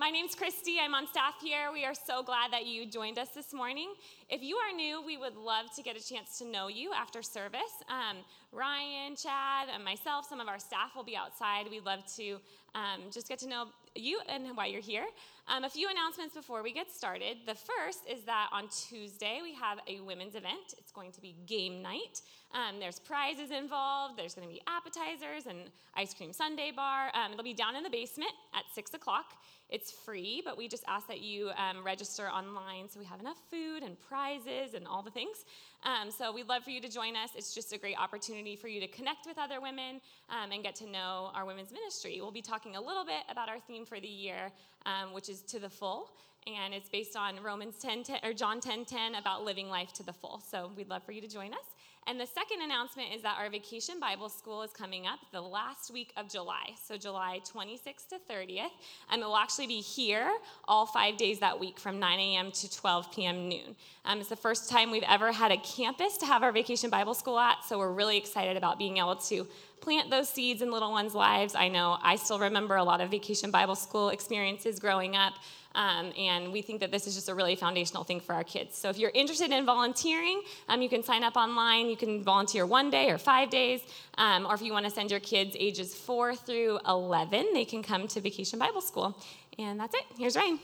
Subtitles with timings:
[0.00, 0.76] My name's Christy.
[0.82, 1.68] I'm on staff here.
[1.74, 3.92] We are so glad that you joined us this morning.
[4.30, 7.20] If you are new, we would love to get a chance to know you after
[7.20, 7.60] service.
[7.86, 8.16] Um,
[8.50, 11.66] Ryan, Chad, and myself, some of our staff will be outside.
[11.70, 12.38] We'd love to
[12.74, 15.04] um, just get to know you and why you're here.
[15.48, 17.36] Um, a few announcements before we get started.
[17.44, 20.76] The first is that on Tuesday we have a women's event.
[20.78, 22.22] It's going to be game night.
[22.54, 24.18] Um, there's prizes involved.
[24.18, 25.58] There's going to be appetizers and
[25.94, 27.10] ice cream sundae bar.
[27.14, 29.34] Um, it'll be down in the basement at six o'clock.
[29.70, 33.38] It's free, but we just ask that you um, register online so we have enough
[33.50, 35.44] food and prizes and all the things.
[35.84, 37.30] Um, so we'd love for you to join us.
[37.36, 40.74] It's just a great opportunity for you to connect with other women um, and get
[40.76, 42.18] to know our women's ministry.
[42.20, 44.50] We'll be talking a little bit about our theme for the year,
[44.86, 46.10] um, which is to the full.
[46.46, 50.02] And it's based on Romans 10, 10 or John 10 10 about living life to
[50.02, 50.42] the full.
[50.50, 51.66] So we'd love for you to join us.
[52.06, 55.92] And the second announcement is that our Vacation Bible School is coming up the last
[55.92, 58.70] week of July, so July 26th to 30th.
[59.10, 60.32] And it will actually be here
[60.66, 62.50] all five days that week from 9 a.m.
[62.52, 63.48] to 12 p.m.
[63.48, 63.76] noon.
[64.04, 67.14] Um, it's the first time we've ever had a campus to have our Vacation Bible
[67.14, 69.46] School at, so we're really excited about being able to
[69.80, 71.54] plant those seeds in little ones' lives.
[71.54, 75.34] I know I still remember a lot of Vacation Bible School experiences growing up.
[75.74, 78.76] Um, and we think that this is just a really foundational thing for our kids.
[78.76, 81.88] So if you're interested in volunteering, um, you can sign up online.
[81.88, 83.80] You can volunteer one day or five days.
[84.18, 87.82] Um, or if you want to send your kids ages four through 11, they can
[87.82, 89.16] come to Vacation Bible School.
[89.58, 90.04] And that's it.
[90.18, 90.58] Here's Ryan.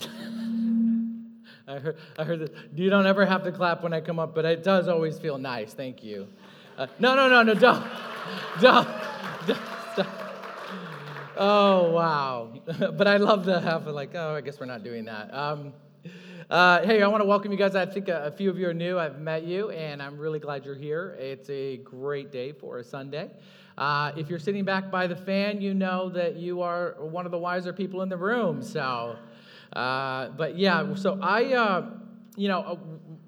[1.68, 2.50] I heard, I heard this.
[2.74, 5.38] You don't ever have to clap when I come up, but it does always feel
[5.38, 5.72] nice.
[5.72, 6.26] Thank you.
[6.76, 7.86] Uh, no, no, no, no, don't.
[8.60, 8.88] Don't.
[11.36, 12.52] Oh, wow.
[12.96, 15.32] but I love to have like, oh, I guess we're not doing that.
[15.34, 15.72] Um,
[16.48, 17.76] uh, hey, I want to welcome you guys.
[17.76, 18.98] I think a, a, few of you are new.
[18.98, 21.16] I've met you, and I'm really glad you're here.
[21.20, 23.30] It's a great day for a Sunday.
[23.78, 27.30] Uh, if you're sitting back by the fan, you know that you are one of
[27.30, 28.62] the wiser people in the room.
[28.62, 29.16] So,
[29.72, 31.90] uh, but yeah, so I, uh,
[32.36, 32.76] you know, uh,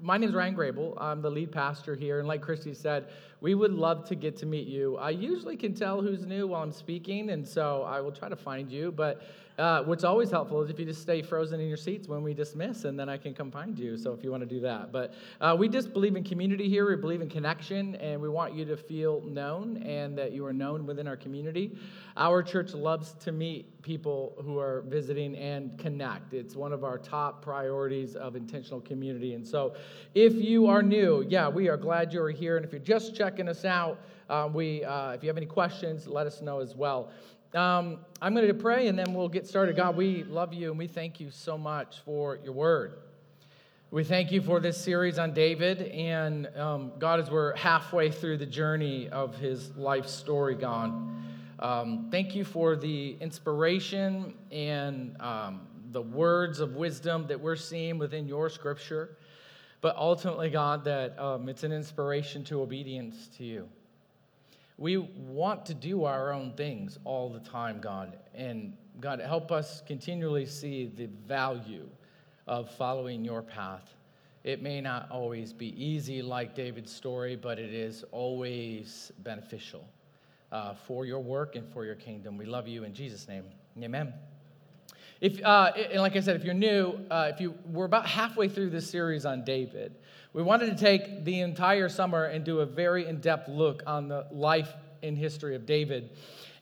[0.01, 0.95] my name is Ryan Grable.
[1.01, 4.47] I'm the lead pastor here, and like Christy said, we would love to get to
[4.47, 4.97] meet you.
[4.97, 8.37] I usually can tell who's new while I'm speaking, and so I will try to
[8.37, 8.93] find you.
[8.93, 9.23] But
[9.59, 12.35] uh, what's always helpful is if you just stay frozen in your seats when we
[12.35, 13.97] dismiss, and then I can come find you.
[13.97, 14.93] So if you want to do that.
[14.93, 16.89] But uh, we just believe in community here.
[16.89, 20.53] We believe in connection, and we want you to feel known and that you are
[20.53, 21.77] known within our community.
[22.17, 26.35] Our church loves to meet people who are visiting and connect.
[26.35, 29.35] It's one of our top priorities of intentional community.
[29.35, 29.75] And so
[30.15, 32.57] if you are new, yeah, we are glad you're here.
[32.57, 33.99] And if you're just checking us out,
[34.31, 37.11] um, we, uh, if you have any questions, let us know as well.
[37.55, 39.77] Um, I'm going to pray and then we'll get started.
[39.77, 42.95] God, we love you and we thank you so much for your word.
[43.91, 45.83] We thank you for this series on David.
[45.83, 50.95] And um, God, as we're halfway through the journey of his life story, God,
[51.59, 57.99] um, thank you for the inspiration and um, the words of wisdom that we're seeing
[57.99, 59.19] within your scripture.
[59.83, 63.69] But ultimately, God, that um, it's an inspiration to obedience to you.
[64.83, 68.19] We want to do our own things all the time, God.
[68.35, 71.89] And God, help us continually see the value
[72.49, 73.95] of following your path.
[74.43, 79.89] It may not always be easy like David's story, but it is always beneficial
[80.51, 82.37] uh, for your work and for your kingdom.
[82.37, 83.45] We love you in Jesus' name.
[83.81, 84.13] Amen.
[85.21, 88.49] If, uh, and like I said, if you're new, uh, if you we're about halfway
[88.49, 89.95] through this series on David.
[90.35, 94.27] We wanted to take the entire summer and do a very in-depth look on the
[94.31, 94.73] life
[95.03, 96.09] and history of David.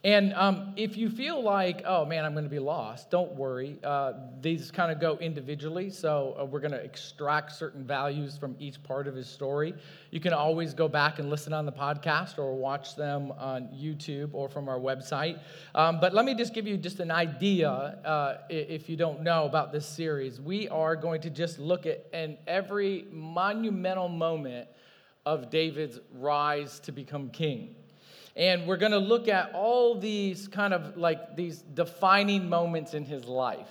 [0.02, 3.78] And um, if you feel like, oh man, I'm going to be lost, don't worry.
[3.84, 8.56] Uh, these kind of go individually, so uh, we're going to extract certain values from
[8.58, 9.74] each part of his story.
[10.10, 14.30] You can always go back and listen on the podcast or watch them on YouTube
[14.32, 15.38] or from our website.
[15.74, 19.44] Um, but let me just give you just an idea, uh, if you don't know
[19.44, 20.40] about this series.
[20.40, 24.66] We are going to just look at in every monumental moment
[25.26, 27.74] of David's rise to become king.
[28.40, 33.04] And we're going to look at all these kind of like these defining moments in
[33.04, 33.68] his life.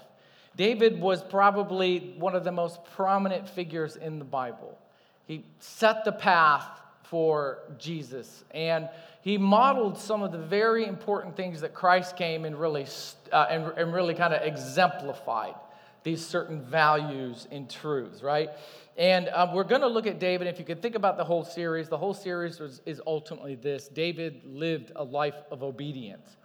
[0.55, 4.77] David was probably one of the most prominent figures in the Bible.
[5.25, 6.67] He set the path
[7.05, 8.89] for Jesus, and
[9.23, 12.85] he modeled some of the very important things that Christ came and really,
[13.31, 15.55] uh, and, and really kind of exemplified
[16.03, 18.49] these certain values and truths, right?
[18.99, 20.47] And um, we're going to look at David.
[20.47, 23.87] If you could think about the whole series, the whole series was, is ultimately this
[23.87, 26.35] David lived a life of obedience.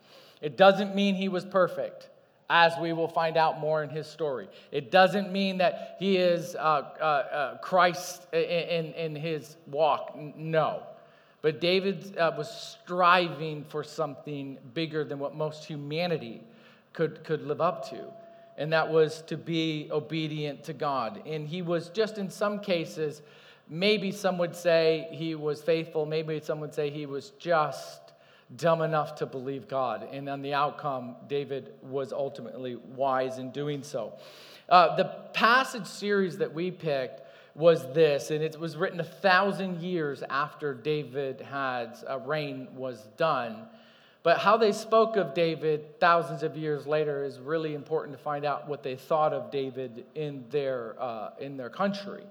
[0.40, 2.10] It doesn't mean he was perfect,
[2.48, 4.48] as we will find out more in his story.
[4.70, 6.58] It doesn't mean that he is uh,
[7.00, 10.16] uh, uh, Christ in, in his walk.
[10.16, 10.84] No.
[11.42, 12.48] But David uh, was
[12.84, 16.40] striving for something bigger than what most humanity
[16.92, 18.04] could, could live up to.
[18.56, 21.22] And that was to be obedient to God.
[21.26, 23.22] And he was just in some cases,
[23.68, 28.12] maybe some would say he was faithful, maybe some would say he was just
[28.56, 30.08] dumb enough to believe God.
[30.12, 34.12] And on the outcome, David was ultimately wise in doing so.
[34.68, 37.22] Uh, the passage series that we picked
[37.54, 43.06] was this, and it was written a thousand years after David had uh, reign was
[43.16, 43.66] done.
[44.24, 48.46] But how they spoke of David thousands of years later is really important to find
[48.46, 52.22] out what they thought of David in their, uh, in their country,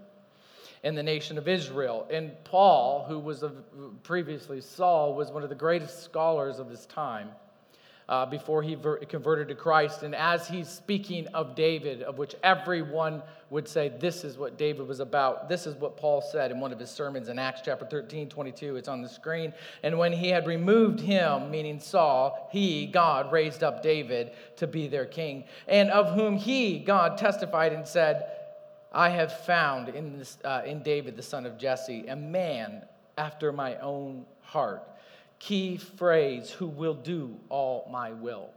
[0.83, 2.07] in the nation of Israel.
[2.09, 3.49] And Paul, who was a,
[4.01, 7.29] previously Saul, was one of the greatest scholars of his time
[8.09, 10.03] uh, before he ver- converted to Christ.
[10.03, 14.87] And as he's speaking of David, of which everyone would say this is what David
[14.87, 17.85] was about, this is what Paul said in one of his sermons in Acts chapter
[17.85, 18.75] 13, 22.
[18.75, 19.53] It's on the screen.
[19.83, 24.87] And when he had removed him, meaning Saul, he, God, raised up David to be
[24.87, 28.25] their king, and of whom he, God, testified and said,
[28.91, 32.83] I have found in, this, uh, in David, the son of Jesse, a man
[33.17, 34.87] after my own heart
[35.43, 38.49] key phrase who will do all my will.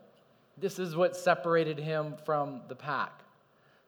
[0.56, 3.10] This is what separated him from the pack.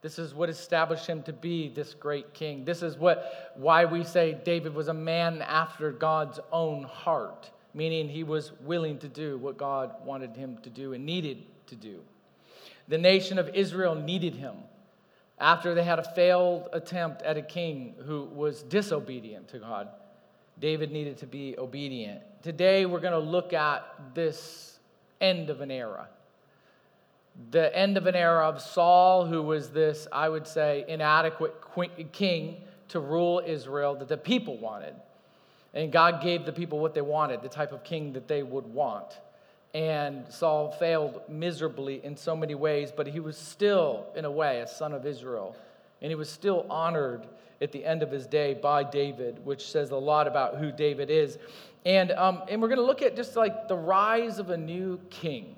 [0.02, 2.64] This is what established him to be this great king.
[2.64, 8.08] This is what why we say David was a man after God's own heart, meaning
[8.08, 12.00] he was willing to do what God wanted him to do and needed to do.
[12.88, 14.56] The nation of Israel needed him
[15.38, 19.88] after they had a failed attempt at a king who was disobedient to God.
[20.58, 22.22] David needed to be obedient.
[22.40, 24.78] Today, we're going to look at this
[25.20, 26.06] end of an era.
[27.50, 31.56] The end of an era of Saul, who was this, I would say, inadequate
[32.12, 32.58] king
[32.88, 34.94] to rule Israel that the people wanted.
[35.74, 38.66] And God gave the people what they wanted, the type of king that they would
[38.66, 39.18] want.
[39.74, 44.60] And Saul failed miserably in so many ways, but he was still, in a way,
[44.60, 45.56] a son of Israel.
[46.00, 47.26] And he was still honored
[47.60, 51.10] at the end of his day by David, which says a lot about who David
[51.10, 51.38] is.
[51.88, 55.00] And, um, and we're going to look at just like the rise of a new
[55.08, 55.56] king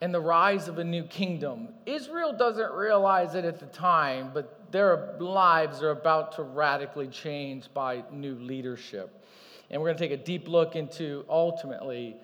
[0.00, 1.70] and the rise of a new kingdom.
[1.86, 7.64] Israel doesn't realize it at the time, but their lives are about to radically change
[7.74, 9.24] by new leadership.
[9.70, 12.16] And we're going to take a deep look into ultimately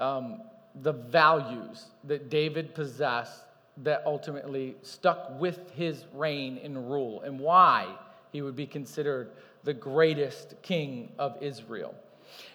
[0.00, 0.40] um,
[0.76, 3.42] the values that David possessed
[3.82, 7.94] that ultimately stuck with his reign and rule and why
[8.32, 9.32] he would be considered
[9.64, 11.94] the greatest king of Israel.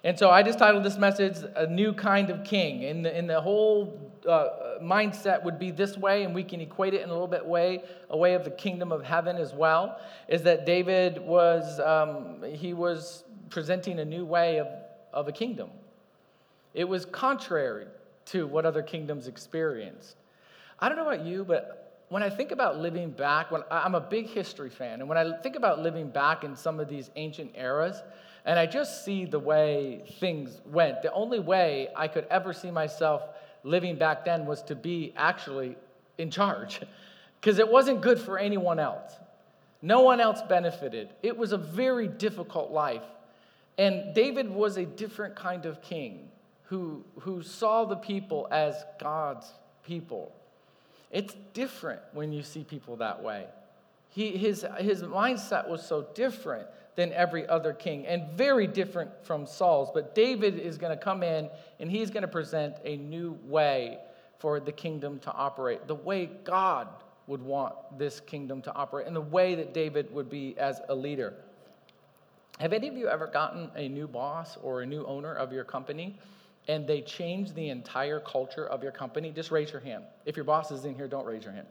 [0.04, 2.86] And so I just titled this message A New Kind of King.
[2.86, 6.94] And the, and the whole uh, mindset would be this way, and we can equate
[6.94, 10.00] it in a little bit way, a way of the kingdom of heaven as well,
[10.28, 14.68] is that David was, um, he was presenting a new way of,
[15.14, 15.70] of a kingdom.
[16.74, 17.88] It was contrary
[18.26, 20.18] to what other kingdoms experienced.
[20.80, 24.02] I don't know about you, but when I think about living back, when I'm a
[24.02, 27.52] big history fan, and when I think about living back in some of these ancient
[27.56, 28.04] eras,
[28.46, 32.70] and I just see the way things went, the only way I could ever see
[32.70, 33.24] myself
[33.64, 35.76] living back then was to be actually
[36.20, 36.82] in charge,
[37.42, 39.14] because it wasn't good for anyone else.
[39.82, 41.10] No one else benefited.
[41.22, 43.04] It was a very difficult life.
[43.78, 46.30] And David was a different kind of king
[46.64, 49.52] who, who saw the people as God's
[49.84, 50.34] people.
[51.12, 53.46] It's different when you see people that way.
[54.10, 59.46] He, his, his mindset was so different than every other king and very different from
[59.46, 59.90] Saul's.
[59.94, 61.50] But David is going to come in
[61.80, 64.00] and he's going to present a new way
[64.40, 66.88] for the kingdom to operate, the way God
[67.28, 70.96] would want this kingdom to operate, and the way that David would be as a
[70.96, 71.34] leader.
[72.60, 75.64] Have any of you ever gotten a new boss or a new owner of your
[75.64, 76.18] company
[76.68, 80.04] and they change the entire culture of your company, just raise your hand.
[80.26, 81.68] If your boss is in here, don't raise your hand.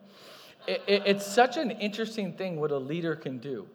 [0.69, 3.67] It, it, it's such an interesting thing what a leader can do.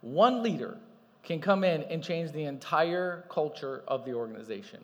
[0.00, 0.76] One leader
[1.24, 4.80] can come in and change the entire culture of the organization.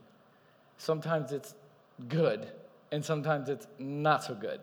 [0.78, 1.54] Sometimes it's
[2.08, 2.48] good,
[2.90, 4.60] and sometimes it's not so good.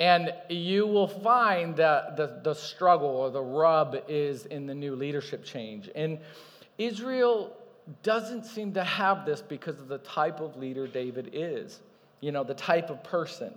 [0.00, 4.94] And you will find that the, the struggle or the rub is in the new
[4.94, 5.90] leadership change.
[5.94, 6.18] And
[6.76, 7.56] Israel
[8.02, 11.80] doesn't seem to have this because of the type of leader David is,
[12.20, 13.52] you know, the type of person.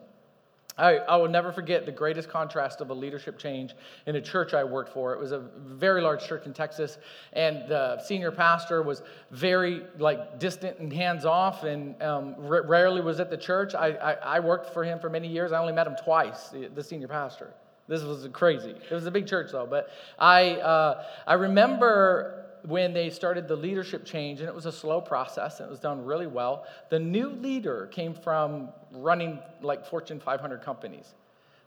[0.78, 3.74] I, I will never forget the greatest contrast of a leadership change
[4.06, 5.14] in a church I worked for.
[5.14, 6.98] It was a very large church in Texas,
[7.34, 9.02] and the senior pastor was
[9.32, 13.76] very like distant and hands off, and um, r- rarely was at the church.
[13.76, 15.52] I, I, I, worked for him for many years.
[15.52, 17.54] I only met him twice, the, the senior pastor.
[17.88, 18.70] This was crazy.
[18.70, 23.56] It was a big church though, but I uh, I remember when they started the
[23.56, 26.66] leadership change, and it was a slow process, and it was done really well.
[26.90, 31.14] The new leader came from running like Fortune 500 companies.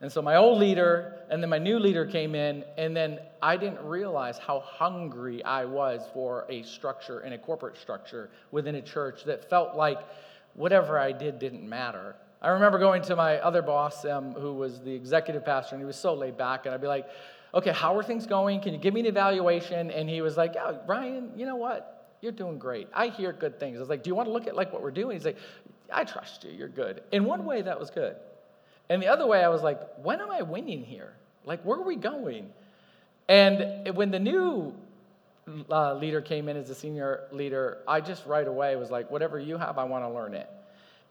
[0.00, 3.56] And so my old leader and then my new leader came in, and then I
[3.56, 8.82] didn't realize how hungry I was for a structure and a corporate structure within a
[8.82, 9.98] church that felt like
[10.54, 12.16] whatever I did didn't matter.
[12.42, 15.86] I remember going to my other boss, um, who was the executive pastor, and he
[15.86, 17.06] was so laid back, and I'd be like,
[17.54, 18.60] okay, how are things going?
[18.60, 19.90] Can you give me an evaluation?
[19.90, 22.16] And he was like, oh, Ryan, you know what?
[22.20, 22.88] You're doing great.
[22.92, 23.76] I hear good things.
[23.76, 25.16] I was like, do you want to look at like what we're doing?
[25.16, 25.38] He's like,
[25.92, 26.50] I trust you.
[26.50, 27.02] You're good.
[27.12, 28.16] In one way, that was good.
[28.88, 31.14] And the other way, I was like, when am I winning here?
[31.44, 32.50] Like, where are we going?
[33.28, 34.74] And when the new
[35.70, 39.38] uh, leader came in as a senior leader, I just right away was like, whatever
[39.38, 40.48] you have, I want to learn it.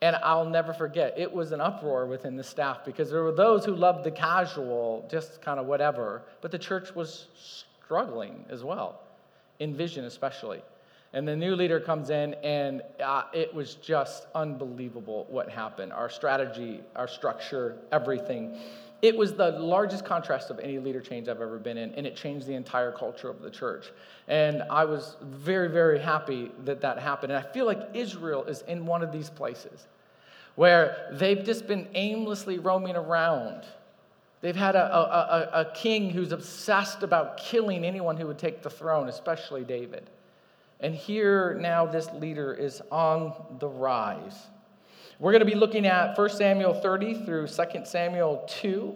[0.02, 3.64] And I'll never forget, it was an uproar within the staff because there were those
[3.64, 9.00] who loved the casual, just kind of whatever, but the church was struggling as well,
[9.60, 10.62] in vision especially.
[11.14, 15.94] And the new leader comes in, and uh, it was just unbelievable what happened.
[15.94, 18.58] Our strategy, our structure, everything.
[19.04, 22.16] It was the largest contrast of any leader change I've ever been in, and it
[22.16, 23.92] changed the entire culture of the church.
[24.30, 27.34] And I was very, very happy that that happened.
[27.34, 29.88] And I feel like Israel is in one of these places
[30.56, 33.66] where they've just been aimlessly roaming around.
[34.40, 38.64] They've had a, a, a, a king who's obsessed about killing anyone who would take
[38.64, 40.10] the throne, especially David.
[40.80, 44.48] And here now this leader is on the rise.
[45.24, 48.94] We're going to be looking at 1 Samuel 30 through 2 Samuel 2.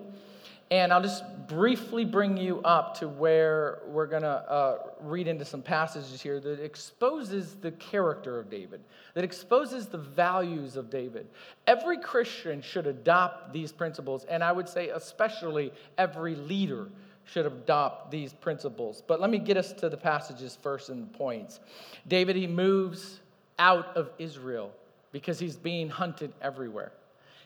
[0.72, 5.46] And I'll just briefly bring you up to where we're going to uh, read into
[5.46, 8.82] some passages here that exposes the character of David,
[9.14, 11.28] that exposes the values of David.
[11.66, 16.90] Every Christian should adopt these principles, and I would say, especially every leader
[17.24, 19.02] should adopt these principles.
[19.08, 21.62] But let me get us to the passages first and the points.
[22.06, 23.22] David, he moves
[23.58, 24.74] out of Israel
[25.18, 26.92] because he's being hunted everywhere.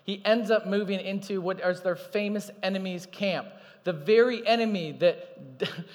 [0.03, 3.47] He ends up moving into what is their famous enemy's camp,
[3.85, 5.39] the very enemy that,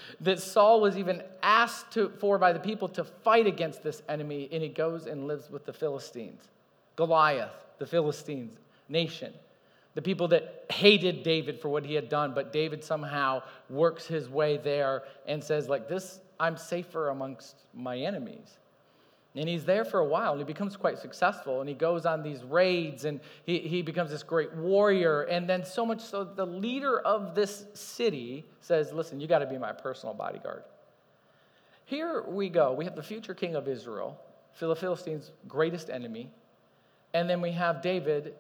[0.23, 4.49] that Saul was even asked to, for by the people to fight against this enemy,
[4.51, 6.45] and he goes and lives with the Philistines.
[6.97, 8.57] Goliath, the Philistines
[8.89, 9.35] nation.
[9.97, 14.31] The people that hated David for what he had done, but David somehow works his
[14.31, 18.57] way there and says, like, this, I'm safer amongst my enemies.
[19.37, 22.23] And he's there for a while and he becomes quite successful and he goes on
[22.23, 25.23] these raids and he, he becomes this great warrior.
[25.23, 29.47] And then, so much so, the leader of this city says, Listen, you got to
[29.47, 30.63] be my personal bodyguard.
[31.85, 32.73] Here we go.
[32.73, 34.19] We have the future king of Israel,
[34.59, 36.31] the Philistines' greatest enemy.
[37.13, 38.35] And then we have David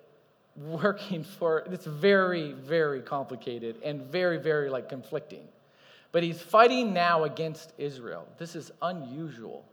[0.56, 5.46] working for it's very, very complicated and very, very like conflicting.
[6.10, 8.26] But he's fighting now against Israel.
[8.38, 9.66] This is unusual.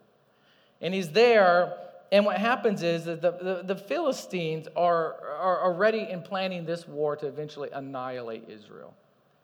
[0.84, 1.74] And he's there,
[2.12, 6.88] and what happens is that the, the, the Philistines are, are already in planning this
[6.88, 8.94] war to eventually annihilate Israel.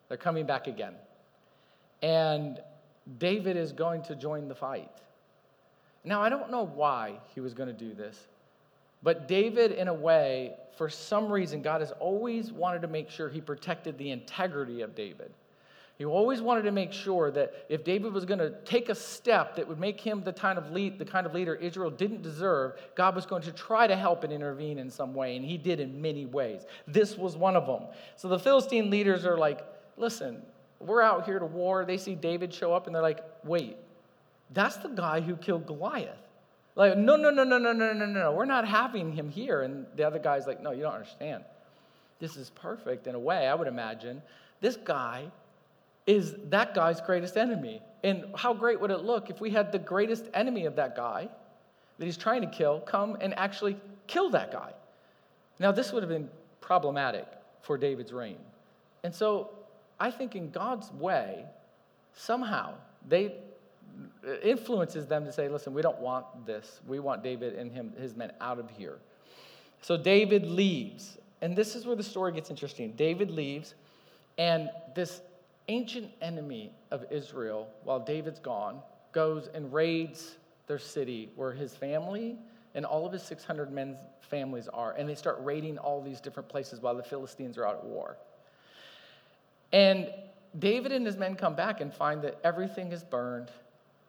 [0.08, 0.94] They're coming back again.
[2.04, 2.60] And
[3.18, 4.92] David is going to join the fight.
[6.04, 8.28] Now, I don't know why he was going to do this,
[9.02, 13.30] but David, in a way, for some reason, God has always wanted to make sure
[13.30, 15.32] he protected the integrity of David.
[16.00, 19.58] He always wanted to make sure that if David was going to take a step
[19.58, 22.80] that would make him the kind of lead, the kind of leader Israel didn't deserve,
[22.96, 25.82] God was going to try to help and intervene in some way, and he did
[25.82, 26.66] in many ways.
[26.88, 27.84] This was one of them.
[28.16, 30.42] So the Philistine leaders are like, "Listen,
[30.80, 33.76] we're out here to war." They see David show up, and they're like, "Wait,
[34.52, 36.30] that's the guy who killed Goliath."
[36.76, 39.64] Like, no, no, no, no, no, no, no, no, we're not having him here.
[39.64, 41.44] And the other guy's like, no, you don't understand.
[42.20, 44.22] This is perfect in a way, I would imagine.
[44.62, 45.26] This guy
[46.10, 47.84] is that guy's greatest enemy.
[48.04, 51.30] And how great would it look if we had the greatest enemy of that guy
[52.00, 54.72] that he's trying to kill come and actually kill that guy?
[55.60, 56.28] Now, this would have been
[56.62, 57.28] problematic
[57.62, 58.38] for David's reign.
[59.04, 59.52] And so
[60.00, 61.46] I think in God's way,
[62.16, 62.74] somehow
[63.08, 63.36] they
[64.42, 66.82] influences them to say, listen, we don't want this.
[66.88, 68.98] We want David and him, his men out of here.
[69.84, 71.20] So David leaves.
[71.44, 72.94] And this is where the story gets interesting.
[72.94, 73.76] David leaves,
[74.40, 75.22] and this
[75.70, 78.82] ancient enemy of Israel, while David's gone,
[79.14, 80.36] goes and raids
[80.68, 82.38] their city where his family
[82.76, 84.92] and all of his 600 men's families are.
[84.94, 88.18] And they start raiding all these different places while the Philistines are out at war.
[89.72, 90.12] And
[90.58, 93.52] David and his men come back and find that everything is burned.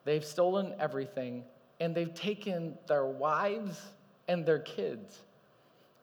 [0.04, 1.44] They've stolen everything,
[1.78, 3.80] and they've taken their wives
[4.28, 5.18] and their kids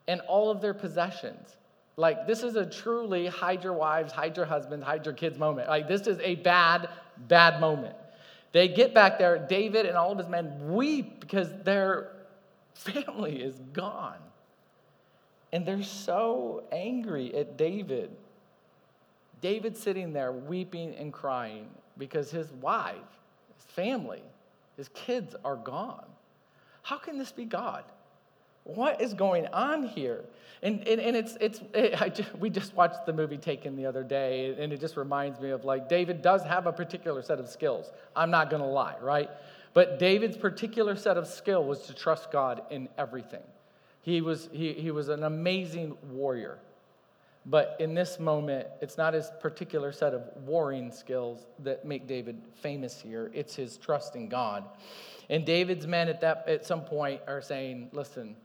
[0.08, 1.58] and all of their possessions.
[1.98, 5.68] Like, this is a truly hide your wives, hide your husbands, hide your kids moment.
[5.68, 6.90] Like, this is a bad,
[7.28, 7.96] bad moment.
[8.52, 9.40] They get back there.
[9.40, 12.12] David and all of his men weep because their
[12.76, 14.20] family is gone.
[15.52, 18.12] And they're so angry at David.
[19.42, 22.96] David sitting there weeping and crying because his wife,
[23.56, 24.22] his family,
[24.76, 26.06] his kids are gone.
[26.84, 27.84] How can this be God?
[28.68, 30.24] What is going on here?
[30.62, 34.04] And, and, and it's, it's it, just, we just watched the movie Taken the other
[34.04, 37.48] day, and it just reminds me of like David does have a particular set of
[37.48, 37.92] skills.
[38.16, 39.30] I'm not going to lie, right?
[39.74, 43.44] But David's particular set of skill was to trust God in everything.
[44.02, 46.58] He was, he, he was an amazing warrior.
[47.46, 52.42] But in this moment, it's not his particular set of warring skills that make David
[52.62, 53.32] famous here.
[53.34, 54.66] It's his trust in God.
[55.30, 58.36] And David's men at that at some point are saying, "Listen,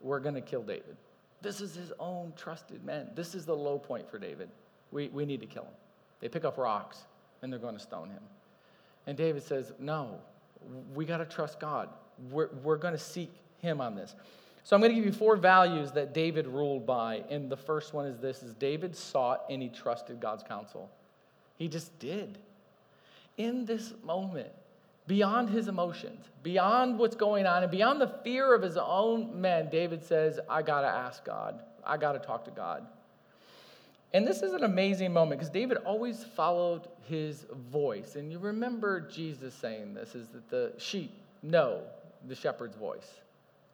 [0.00, 0.96] we're going to kill David.
[1.42, 3.08] This is his own trusted men.
[3.14, 4.48] This is the low point for David.
[4.90, 5.74] We, we need to kill him."
[6.20, 7.04] They pick up rocks
[7.42, 8.22] and they're going to stone him.
[9.06, 10.18] And David says, "No,
[10.94, 11.88] we got to trust God.
[12.30, 14.14] We're, we're going to seek him on this."
[14.66, 17.22] So I'm going to give you four values that David ruled by.
[17.30, 20.90] And the first one is this is David sought and he trusted God's counsel.
[21.56, 22.38] He just did.
[23.36, 24.50] In this moment,
[25.06, 29.68] beyond his emotions, beyond what's going on, and beyond the fear of his own men,
[29.70, 31.60] David says, I got to ask God.
[31.84, 32.86] I got to talk to God.
[34.12, 38.16] And this is an amazing moment because David always followed his voice.
[38.16, 41.82] And you remember Jesus saying this is that the sheep know
[42.26, 43.20] the shepherd's voice.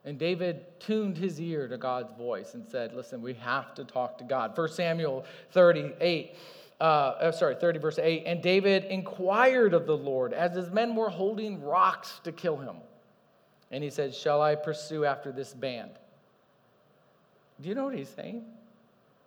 [0.05, 4.19] And David tuned his ear to God's voice and said, Listen, we have to talk
[4.19, 4.57] to God.
[4.59, 6.35] 1 Samuel 38,
[6.81, 8.25] uh, uh, sorry, 30, verse 8.
[8.27, 12.77] And David inquired of the Lord as his men were holding rocks to kill him.
[13.71, 15.91] And he said, Shall I pursue after this band?
[17.61, 18.45] Do you know what he's saying?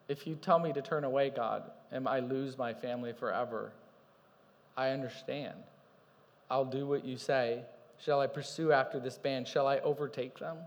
[0.08, 3.72] If you tell me to turn away, God, and I lose my family forever,
[4.78, 5.56] I understand.
[6.50, 7.64] I'll do what you say,
[7.98, 9.48] Shall I pursue after this band?
[9.48, 10.58] Shall I overtake them?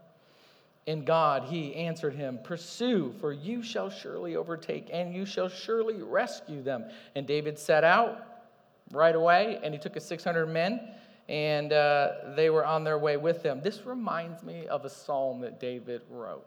[0.88, 6.00] In God, he answered him, Pursue, for you shall surely overtake, and you shall surely
[6.02, 6.86] rescue them.
[7.14, 8.26] And David set out
[8.90, 10.80] right away, and he took his 600 men,
[11.28, 13.60] and uh, they were on their way with him.
[13.62, 16.46] This reminds me of a psalm that David wrote.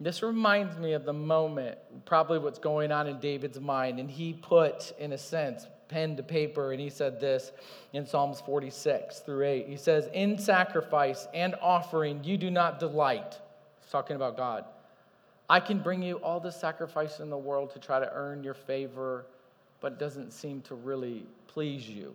[0.00, 4.00] This reminds me of the moment, probably what's going on in David's mind.
[4.00, 7.52] And he put, in a sense, pen to paper, and he said this
[7.92, 9.68] in Psalms 46 through 8.
[9.68, 13.38] He says, In sacrifice and offering you do not delight.
[13.82, 14.64] He's talking about God.
[15.50, 18.54] I can bring you all the sacrifice in the world to try to earn your
[18.54, 19.26] favor,
[19.80, 22.14] but it doesn't seem to really please you.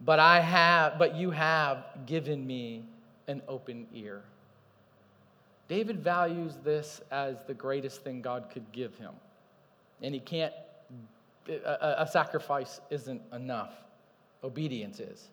[0.00, 2.84] But I have, but you have given me
[3.28, 4.22] an open ear.
[5.68, 9.12] David values this as the greatest thing God could give him.
[10.02, 10.54] And he can't
[11.48, 13.72] a, a sacrifice isn't enough.
[14.42, 15.28] Obedience is.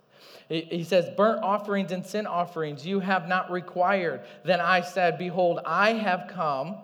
[0.50, 4.22] He says, Burnt offerings and sin offerings you have not required.
[4.44, 6.78] Then I said, Behold, I have come.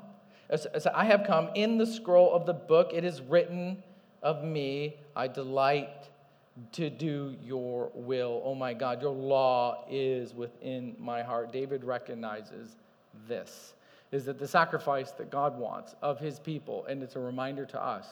[0.50, 0.58] Uh,
[0.94, 2.92] I have come in the scroll of the book.
[2.94, 3.82] It is written
[4.22, 4.96] of me.
[5.16, 6.10] I delight
[6.74, 8.42] to do your will.
[8.46, 11.52] Oh my God, your law is within my heart.
[11.52, 12.76] David recognizes
[13.28, 13.74] this
[14.12, 17.84] is that the sacrifice that God wants of his people, and it's a reminder to
[17.84, 18.08] us,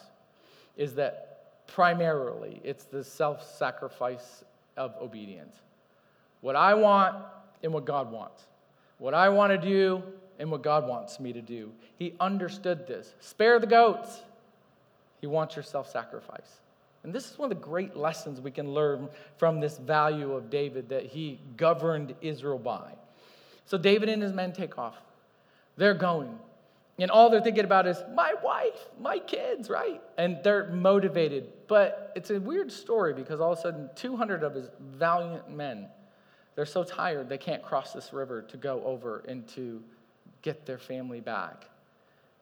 [0.77, 4.43] is that primarily it's the self sacrifice
[4.77, 5.55] of obedience.
[6.41, 7.17] What I want
[7.63, 8.43] and what God wants.
[8.97, 10.03] What I want to do
[10.39, 11.71] and what God wants me to do.
[11.97, 13.13] He understood this.
[13.19, 14.21] Spare the goats.
[15.21, 16.61] He wants your self sacrifice.
[17.03, 20.49] And this is one of the great lessons we can learn from this value of
[20.49, 22.93] David that he governed Israel by.
[23.65, 24.97] So David and his men take off.
[25.77, 26.37] They're going.
[27.01, 30.01] And all they're thinking about is my wife, my kids, right?
[30.17, 31.51] And they're motivated.
[31.67, 35.87] But it's a weird story because all of a sudden, 200 of his valiant men,
[36.55, 39.81] they're so tired they can't cross this river to go over and to
[40.41, 41.65] get their family back.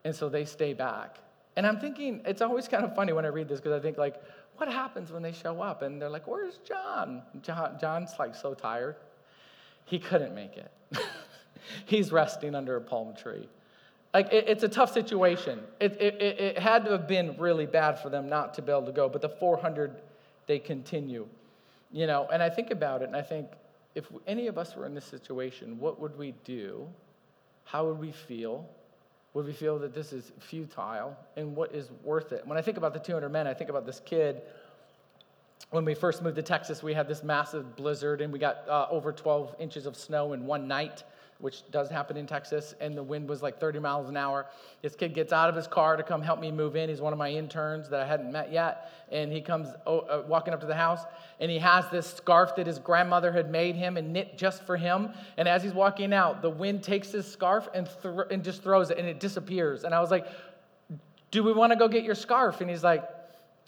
[0.04, 1.18] And so they stay back.
[1.56, 3.98] And I'm thinking, it's always kind of funny when I read this because I think,
[3.98, 4.22] like,
[4.56, 5.82] what happens when they show up?
[5.82, 7.22] And they're like, where's John?
[7.42, 8.96] John John's like so tired.
[9.86, 10.70] He couldn't make it.
[11.86, 13.48] He's resting under a palm tree.
[14.12, 15.60] Like, it, it's a tough situation.
[15.78, 18.86] It, it, it had to have been really bad for them not to be able
[18.86, 20.00] to go, but the 400,
[20.46, 21.26] they continue.
[21.92, 23.48] You know, and I think about it, and I think
[23.94, 26.86] if any of us were in this situation, what would we do?
[27.64, 28.68] How would we feel?
[29.34, 31.16] Would we feel that this is futile?
[31.36, 32.46] And what is worth it?
[32.46, 34.42] When I think about the 200 men, I think about this kid.
[35.70, 38.86] When we first moved to Texas, we had this massive blizzard, and we got uh,
[38.90, 41.04] over 12 inches of snow in one night
[41.40, 44.46] which does happen in Texas, and the wind was like 30 miles an hour.
[44.82, 46.88] This kid gets out of his car to come help me move in.
[46.88, 48.92] He's one of my interns that I hadn't met yet.
[49.10, 51.00] And he comes uh, walking up to the house,
[51.40, 54.76] and he has this scarf that his grandmother had made him and knit just for
[54.76, 55.10] him.
[55.36, 58.90] And as he's walking out, the wind takes his scarf and, th- and just throws
[58.90, 59.84] it, and it disappears.
[59.84, 60.26] And I was like,
[61.30, 62.60] Do we want to go get your scarf?
[62.60, 63.08] And he's like,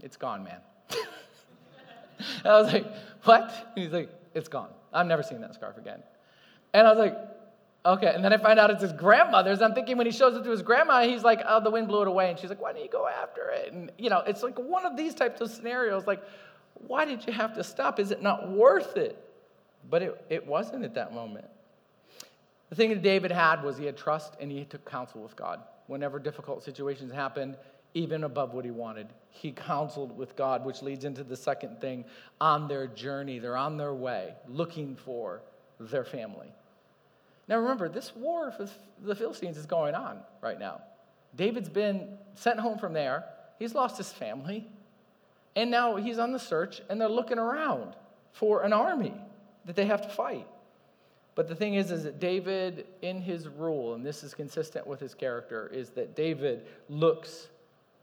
[0.03, 0.61] It's gone, man.
[2.45, 2.87] I was like,
[3.25, 3.73] What?
[3.75, 4.69] And he's like, It's gone.
[4.93, 6.03] I'm never seeing that scarf again.
[6.75, 7.17] And I was like,
[7.85, 9.61] Okay, and then I find out it's his grandmother's.
[9.61, 12.03] I'm thinking when he shows it to his grandma, he's like, oh, the wind blew
[12.03, 12.31] it away.
[12.31, 13.73] And she's like, why didn't you go after it?
[13.73, 16.07] And, you know, it's like one of these types of scenarios.
[16.07, 16.23] Like,
[16.87, 17.99] why did you have to stop?
[17.99, 19.19] Is it not worth it?
[19.91, 21.47] But it, it wasn't at that moment.
[22.71, 25.61] The thing that David had was he had trust and he took counsel with God.
[25.89, 27.57] Whenever difficult situations happened,
[27.95, 32.05] even above what he wanted, he counseled with God, which leads into the second thing
[32.41, 33.41] on their journey.
[33.41, 35.43] They're on their way looking for
[35.81, 36.53] their family.
[37.53, 40.81] Now remember, this war with the Philistines is going on right now.
[41.37, 43.27] David's been sent home from there,
[43.59, 44.67] he's lost his family,
[45.55, 47.95] and now he's on the search, and they're looking around
[48.33, 49.13] for an army
[49.67, 50.47] that they have to fight.
[51.35, 54.99] But the thing is, is that David, in his rule, and this is consistent with
[54.99, 57.49] his character, is that David looks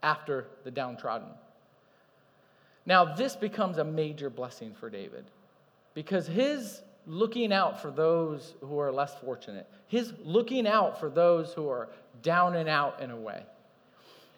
[0.04, 1.30] after the downtrodden.
[2.86, 5.26] Now, this becomes a major blessing for David
[5.96, 11.54] because his looking out for those who are less fortunate, his looking out for those
[11.54, 11.90] who are
[12.22, 13.44] down and out in a way,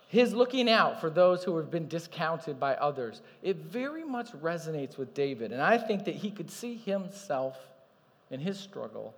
[0.08, 4.97] his looking out for those who have been discounted by others, it very much resonates
[4.97, 5.52] with David.
[5.52, 7.58] And I think that he could see himself
[8.30, 9.13] in his struggle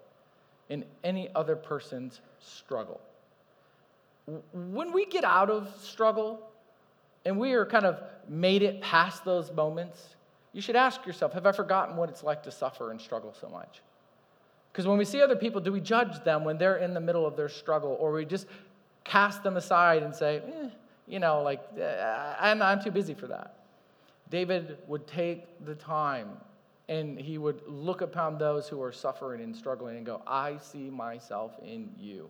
[0.69, 3.01] in any other person's struggle.
[4.53, 6.39] When we get out of struggle
[7.25, 10.15] and we are kind of made it past those moments,
[10.53, 13.49] you should ask yourself have I forgotten what it's like to suffer and struggle so
[13.49, 13.81] much?
[14.71, 17.25] Because when we see other people, do we judge them when they're in the middle
[17.27, 18.47] of their struggle, or we just
[19.03, 20.69] cast them aside and say, eh,
[21.07, 23.55] you know, like, eh, I'm, I'm too busy for that?
[24.31, 26.29] David would take the time
[26.89, 30.89] and he would look upon those who are suffering and struggling and go, I see
[30.89, 32.29] myself in you.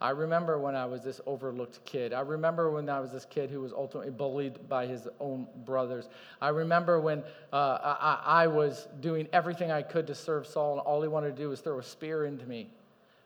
[0.00, 2.12] I remember when I was this overlooked kid.
[2.12, 6.08] I remember when I was this kid who was ultimately bullied by his own brothers.
[6.40, 10.80] I remember when uh, I, I, was doing everything I could to serve Saul, and
[10.80, 12.68] all he wanted to do was throw a spear into me.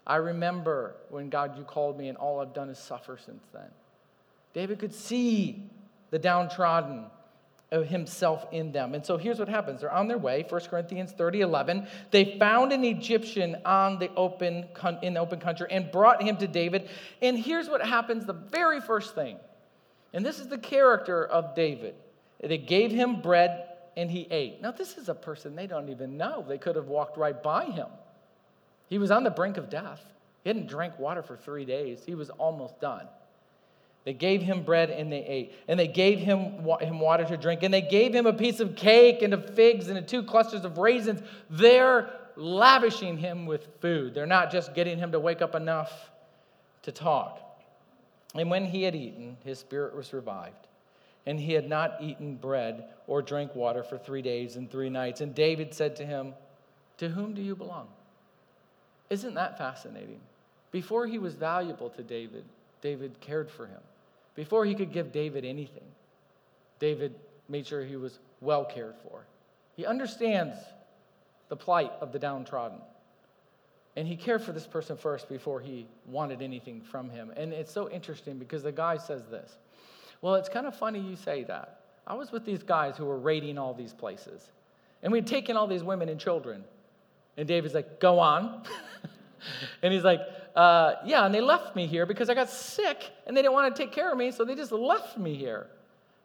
[0.07, 3.69] I remember when God, you called me, and all I've done is suffer since then.
[4.53, 5.65] David could see
[6.11, 7.07] the downtrodden
[7.71, 8.95] himself in them.
[8.95, 9.81] And so here's what happens.
[9.81, 11.87] They're on their way, 1 Corinthians 30, 11.
[12.11, 14.67] They found an Egyptian on the open,
[15.03, 16.89] in the open country and brought him to David.
[17.23, 19.37] And here's what happens the very first thing.
[20.13, 21.95] And this is the character of David.
[22.43, 24.61] They gave him bread and he ate.
[24.61, 26.45] Now, this is a person they don't even know.
[26.47, 27.89] They could have walked right by him.
[28.89, 30.03] He was on the brink of death.
[30.43, 32.03] He hadn't drank water for three days.
[32.05, 33.07] He was almost done.
[34.05, 35.55] They gave him bread and they ate.
[35.69, 37.63] And they gave him, him water to drink.
[37.63, 40.79] And they gave him a piece of cake and of figs and two clusters of
[40.79, 41.21] raisins.
[41.51, 44.15] They're lavishing him with food.
[44.15, 46.11] They're not just getting him to wake up enough
[46.83, 47.41] to talk.
[48.35, 50.67] And when he had eaten, his spirit was revived.
[51.27, 55.21] And he had not eaten bread or drank water for three days and three nights.
[55.21, 56.33] And David said to him,
[56.99, 57.89] To whom do you belong?
[59.11, 60.21] Isn't that fascinating?
[60.71, 62.45] Before he was valuable to David,
[62.81, 63.81] David cared for him.
[64.35, 65.85] Before he could give David anything,
[66.79, 67.15] David
[67.49, 69.27] made sure he was well cared for.
[69.77, 70.57] He understands
[71.49, 72.79] the plight of the downtrodden.
[73.97, 77.33] And he cared for this person first before he wanted anything from him.
[77.37, 79.59] And it's so interesting because the guy says this
[80.23, 81.81] Well, it's kind of funny you say that.
[82.07, 84.51] I was with these guys who were raiding all these places,
[85.03, 86.65] and we'd taken all these women and children.
[87.37, 88.63] And David's like, Go on.
[89.83, 90.21] and he's like,
[90.57, 93.75] uh, yeah, and they left me here because I got sick and they didn't want
[93.75, 95.67] to take care of me, so they just left me here.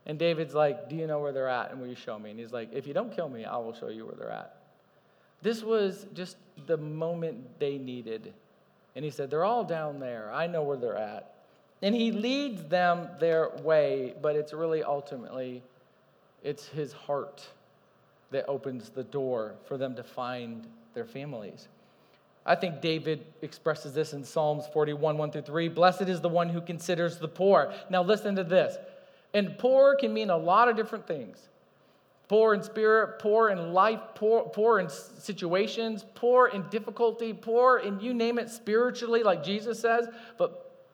[0.06, 1.72] And David's like, Do you know where they're at?
[1.72, 2.32] And will you show me?
[2.32, 4.56] And he's like, If you don't kill me, I will show you where they're at.
[5.42, 8.34] This was just the moment they needed.
[8.96, 10.32] And he said, They're all down there.
[10.34, 11.34] I know where they're at.
[11.82, 15.62] And he leads them their way, but it's really ultimately
[16.44, 17.46] it's his heart
[18.32, 21.68] that opens the door for them to find their families.
[22.46, 25.68] I think David expresses this in Psalms 41, 1 through 3.
[25.70, 27.74] Blessed is the one who considers the poor.
[27.90, 28.78] Now, listen to this.
[29.34, 31.50] And poor can mean a lot of different things
[32.28, 38.00] poor in spirit, poor in life, poor, poor in situations, poor in difficulty, poor in
[38.00, 40.08] you name it spiritually, like Jesus says.
[40.38, 40.88] But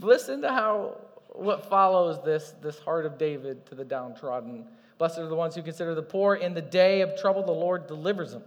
[0.00, 0.98] listen to how
[1.30, 4.66] what follows this, this heart of David to the downtrodden.
[4.98, 6.34] Blessed are the ones who consider the poor.
[6.34, 8.42] In the day of trouble, the Lord delivers them.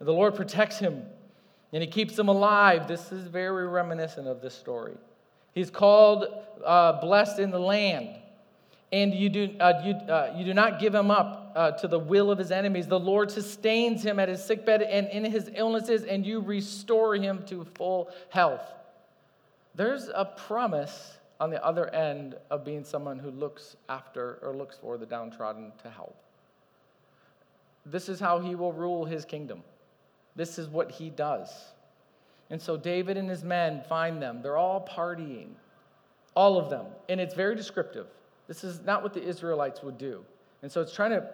[0.00, 1.04] The Lord protects him.
[1.72, 2.86] and he keeps them alive.
[2.86, 4.94] This is very reminiscent of this story.
[5.54, 6.26] He's called
[6.64, 8.10] uh, blessed in the land.
[8.92, 11.98] And you do, uh, you, uh, you do not give him up uh, to the
[11.98, 12.86] will of his enemies.
[12.86, 17.44] The Lord sustains him at his sickbed and in his illnesses, and you restore him
[17.46, 18.62] to full health.
[19.74, 24.76] There's a promise on the other end of being someone who looks after or looks
[24.80, 26.16] for the downtrodden to help.
[27.84, 29.62] This is how he will rule his kingdom.
[30.36, 31.50] This is what he does.
[32.50, 34.40] And so David and his men find them.
[34.42, 35.50] They're all partying,
[36.34, 36.86] all of them.
[37.08, 38.06] And it's very descriptive.
[38.46, 40.24] This is not what the Israelites would do.
[40.62, 41.28] And so it's trying to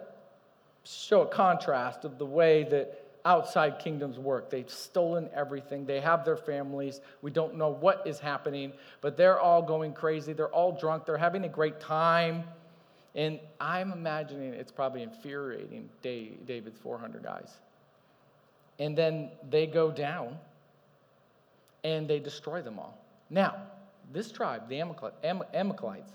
[0.83, 4.49] show a contrast of the way that outside kingdoms work.
[4.49, 5.85] They've stolen everything.
[5.85, 7.01] They have their families.
[7.21, 10.33] We don't know what is happening, but they're all going crazy.
[10.33, 11.05] They're all drunk.
[11.05, 12.45] They're having a great time.
[13.13, 17.59] And I'm imagining it's probably infuriating David's 400 guys.
[18.81, 20.39] And then they go down
[21.83, 22.97] and they destroy them all.
[23.29, 23.57] Now,
[24.11, 26.11] this tribe, the Amalekites,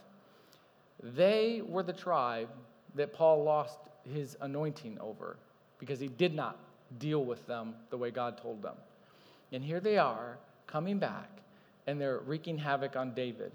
[1.00, 2.48] they were the tribe
[2.96, 3.78] that Paul lost
[4.12, 5.36] his anointing over
[5.78, 6.58] because he did not
[6.98, 8.74] deal with them the way God told them.
[9.52, 11.30] And here they are coming back
[11.86, 13.52] and they're wreaking havoc on David.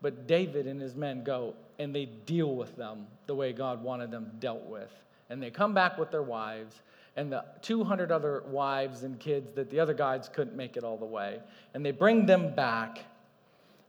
[0.00, 4.10] But David and his men go and they deal with them the way God wanted
[4.10, 4.90] them dealt with.
[5.28, 6.80] And they come back with their wives
[7.16, 10.96] and the 200 other wives and kids that the other guys couldn't make it all
[10.96, 11.40] the way.
[11.72, 12.98] And they bring them back.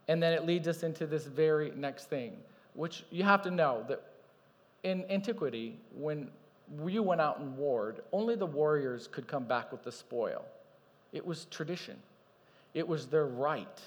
[0.08, 2.36] And then it leads us into this very next thing,
[2.74, 4.02] which you have to know that
[4.84, 6.30] in antiquity, when
[6.86, 10.44] you went out and warred, only the warriors could come back with the spoil.
[11.12, 11.96] It was tradition,
[12.74, 13.80] it was their right.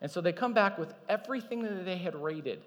[0.00, 2.60] And so they come back with everything that they had raided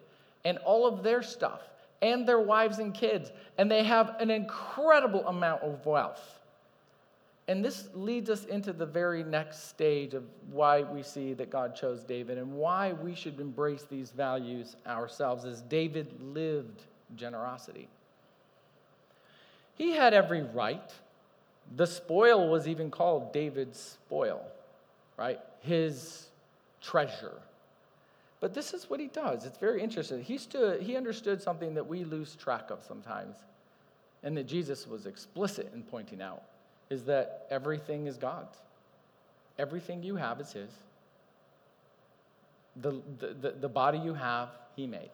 [0.43, 1.61] and all of their stuff
[2.01, 6.39] and their wives and kids, and they have an incredible amount of wealth.
[7.47, 11.75] And this leads us into the very next stage of why we see that God
[11.75, 16.83] chose David and why we should embrace these values ourselves as David lived
[17.15, 17.87] generosity.
[19.75, 20.91] He had every right.
[21.77, 24.41] The spoil was even called David's spoil,
[25.17, 25.39] right?
[25.61, 26.27] His
[26.81, 27.39] treasure.
[28.39, 29.45] But this is what he does.
[29.45, 30.21] It's very interesting.
[30.21, 33.37] He, stood, he understood something that we lose track of sometimes,
[34.23, 36.43] and that Jesus was explicit in pointing out
[36.89, 38.55] is that everything is God's.
[39.59, 40.69] Everything you have is His.
[42.77, 45.09] The, the, the body you have, He made.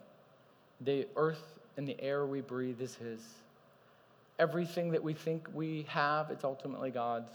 [0.81, 3.21] The earth and the air we breathe is His.
[4.37, 7.31] Everything that we think we have, it's ultimately God's.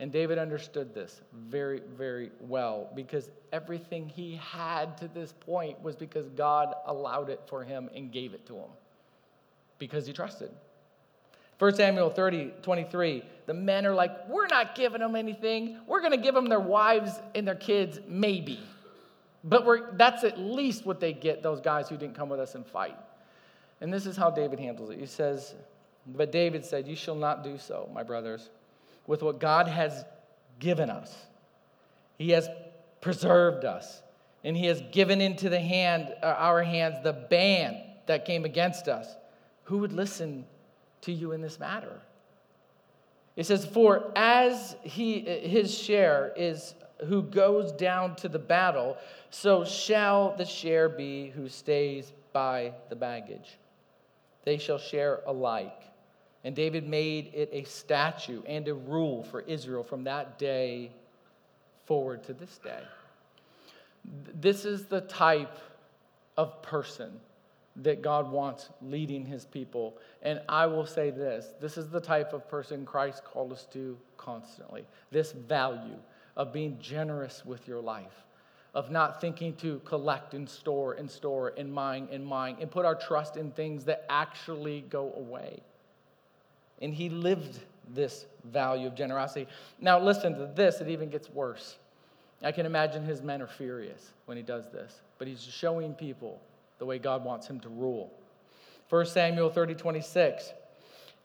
[0.00, 5.94] And David understood this very, very well because everything he had to this point was
[5.94, 8.70] because God allowed it for him and gave it to him
[9.78, 10.50] because he trusted.
[11.58, 15.78] 1 Samuel 30, 23, the men are like, We're not giving them anything.
[15.86, 18.60] We're going to give them their wives and their kids, maybe.
[19.44, 22.54] But we're, that's at least what they get, those guys who didn't come with us
[22.54, 22.96] and fight.
[23.80, 24.98] And this is how David handles it.
[24.98, 25.54] He says,
[26.06, 28.50] But David said, You shall not do so, my brothers,
[29.06, 30.04] with what God has
[30.58, 31.14] given us.
[32.18, 32.48] He has
[33.00, 34.02] preserved us,
[34.42, 38.88] and He has given into the hand, uh, our hands the ban that came against
[38.88, 39.06] us.
[39.64, 40.46] Who would listen
[41.02, 42.00] to you in this matter?
[43.36, 46.74] It says, For as he, his share is
[47.06, 48.96] who goes down to the battle,
[49.30, 53.58] so shall the share be who stays by the baggage
[54.44, 55.82] they shall share alike.
[56.44, 60.90] And David made it a statute and a rule for Israel from that day
[61.86, 62.82] forward to this day.
[64.40, 65.58] This is the type
[66.36, 67.12] of person
[67.76, 69.96] that God wants leading his people.
[70.22, 73.96] And I will say this this is the type of person Christ called us to
[74.16, 74.86] constantly.
[75.10, 75.96] This value
[76.36, 78.24] of being generous with your life
[78.74, 82.84] of not thinking to collect and store and store and mine and mine and put
[82.84, 85.60] our trust in things that actually go away.
[86.82, 87.60] And he lived
[87.94, 89.46] this value of generosity.
[89.80, 91.76] Now, listen to this, it even gets worse.
[92.42, 96.40] I can imagine his men are furious when he does this, but he's showing people
[96.78, 98.12] the way God wants him to rule.
[98.90, 100.52] 1 Samuel 30 26.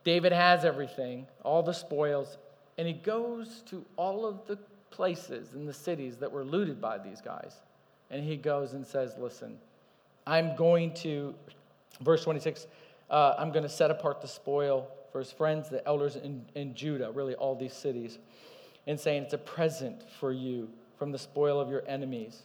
[0.05, 2.37] David has everything, all the spoils,
[2.77, 4.57] and he goes to all of the
[4.91, 7.55] places in the cities that were looted by these guys.
[8.09, 9.57] And he goes and says, Listen,
[10.25, 11.35] I'm going to,
[12.01, 12.67] verse 26,
[13.09, 16.73] uh, I'm going to set apart the spoil for his friends, the elders in, in
[16.73, 18.17] Judah, really all these cities,
[18.87, 22.43] and saying it's a present for you from the spoil of your enemies.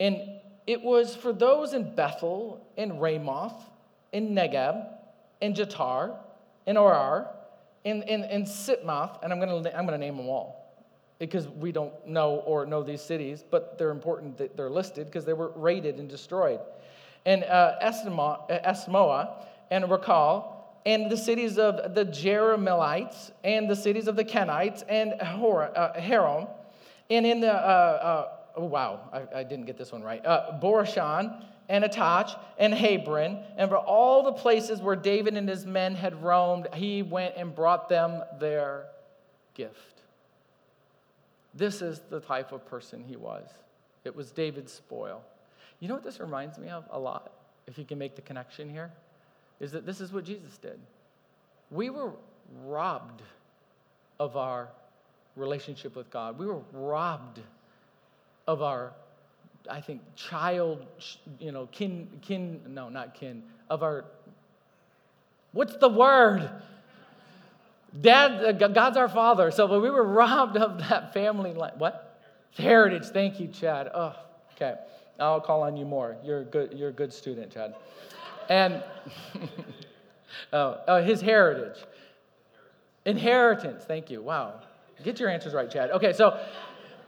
[0.00, 0.18] And
[0.66, 3.62] it was for those in Bethel, in Ramoth,
[4.12, 4.86] in Negeb,
[5.40, 6.16] in Jattir,
[6.66, 7.28] in Orar,
[7.84, 10.64] in, in, in Sitmoth, and I'm going to I'm going to name them all
[11.18, 15.24] because we don't know or know these cities, but they're important that they're listed because
[15.24, 16.60] they were raided and destroyed.
[17.26, 20.53] And uh, Esmoa and Racal,
[20.86, 26.46] and the cities of the Jerahmeelites, and the cities of the Kenites, and Haram,
[27.10, 30.58] and in the, uh, uh, oh wow, I, I, didn't get this one right, uh,
[30.60, 35.94] Bor-ashan, and Athach, and Hebron, and for all the places where David and his men
[35.94, 38.86] had roamed, he went and brought them their
[39.54, 40.02] gift.
[41.54, 43.48] This is the type of person he was.
[44.04, 45.22] It was David's spoil.
[45.80, 47.32] You know what this reminds me of a lot,
[47.66, 48.92] if you can make the connection here?
[49.60, 50.78] Is that this is what Jesus did.
[51.70, 52.12] We were
[52.64, 53.22] robbed
[54.18, 54.68] of our
[55.36, 56.38] relationship with God.
[56.38, 57.40] We were robbed
[58.46, 58.92] of our,
[59.70, 60.84] I think, child,
[61.38, 64.04] you know, kin, kin, no, not kin, of our,
[65.52, 66.48] what's the word?
[68.00, 69.50] Dad, uh, God's our father.
[69.50, 71.72] So we were robbed of that family line.
[71.78, 72.18] What?
[72.56, 73.06] Heritage.
[73.06, 73.90] Thank you, Chad.
[73.94, 74.14] Oh,
[74.54, 74.74] okay.
[75.18, 76.16] I'll call on you more.
[76.24, 77.74] You're a good, you're a good student, Chad.
[78.48, 78.82] And
[80.52, 81.82] oh, oh, his heritage.
[83.04, 83.84] Inheritance.
[83.84, 84.22] Thank you.
[84.22, 84.60] Wow.
[85.02, 85.90] Get your answers right, Chad.
[85.90, 86.40] Okay, so,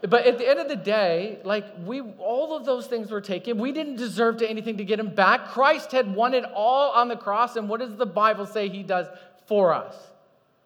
[0.02, 3.58] but at the end of the day, like we, all of those things were taken.
[3.58, 5.48] We didn't deserve to anything to get them back.
[5.48, 7.56] Christ had won it all on the cross.
[7.56, 9.06] And what does the Bible say he does
[9.46, 9.94] for us?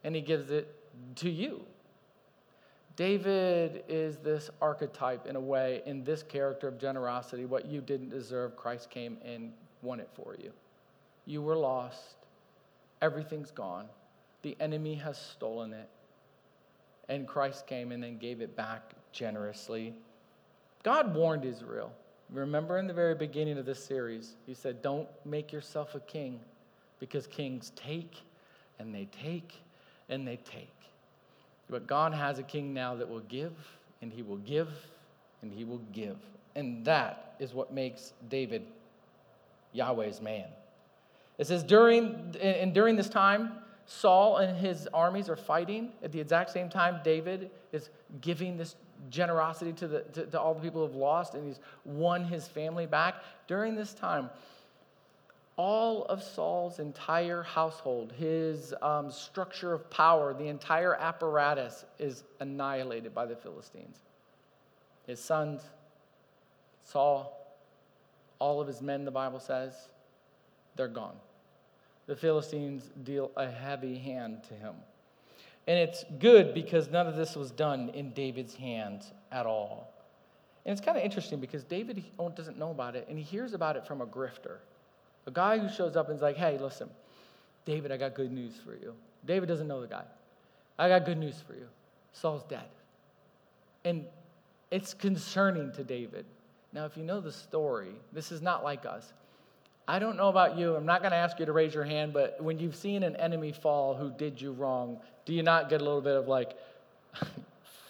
[0.04, 0.74] and he gives it
[1.16, 1.62] to you.
[2.96, 7.46] David is this archetype in a way, in this character of generosity.
[7.46, 9.52] What you didn't deserve, Christ came and
[9.82, 10.52] won it for you.
[11.26, 12.16] You were lost,
[13.00, 13.86] everything's gone,
[14.42, 15.88] the enemy has stolen it,
[17.08, 19.94] and Christ came and then gave it back generously.
[20.82, 21.92] God warned Israel.
[22.30, 26.40] Remember in the very beginning of this series, he said, Don't make yourself a king
[27.00, 28.22] because kings take
[28.78, 29.52] and they take
[30.08, 30.68] and they take.
[31.68, 33.52] But God has a king now that will give,
[34.02, 34.68] and he will give,
[35.42, 36.16] and he will give.
[36.56, 38.66] And that is what makes David
[39.72, 40.46] Yahweh's man.
[41.38, 43.52] It says, during, and during this time,
[43.86, 45.92] Saul and his armies are fighting.
[46.02, 48.76] At the exact same time, David is giving this
[49.08, 52.46] generosity to, the, to, to all the people who have lost, and he's won his
[52.46, 53.16] family back.
[53.48, 54.30] During this time,
[55.56, 63.14] all of Saul's entire household, his um, structure of power, the entire apparatus is annihilated
[63.14, 63.98] by the Philistines.
[65.06, 65.62] His sons,
[66.84, 67.39] Saul,
[68.40, 69.72] all of his men, the Bible says,
[70.76, 71.14] they're gone.
[72.06, 74.74] The Philistines deal a heavy hand to him.
[75.68, 79.92] And it's good because none of this was done in David's hands at all.
[80.64, 82.02] And it's kind of interesting because David
[82.34, 84.56] doesn't know about it, and he hears about it from a grifter.
[85.26, 86.90] A guy who shows up and is like, hey, listen,
[87.64, 88.94] David, I got good news for you.
[89.24, 90.04] David doesn't know the guy.
[90.78, 91.66] I got good news for you.
[92.12, 92.68] Saul's dead.
[93.84, 94.06] And
[94.70, 96.24] it's concerning to David.
[96.72, 99.12] Now, if you know the story, this is not like us.
[99.88, 100.76] I don't know about you.
[100.76, 103.16] I'm not going to ask you to raise your hand, but when you've seen an
[103.16, 106.56] enemy fall who did you wrong, do you not get a little bit of like,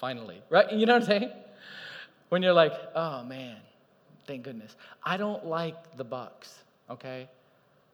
[0.00, 0.72] finally, right?
[0.72, 1.30] You know what I'm saying?
[2.30, 3.56] When you're like, oh man,
[4.26, 4.76] thank goodness.
[5.04, 7.28] I don't like the Bucks okay?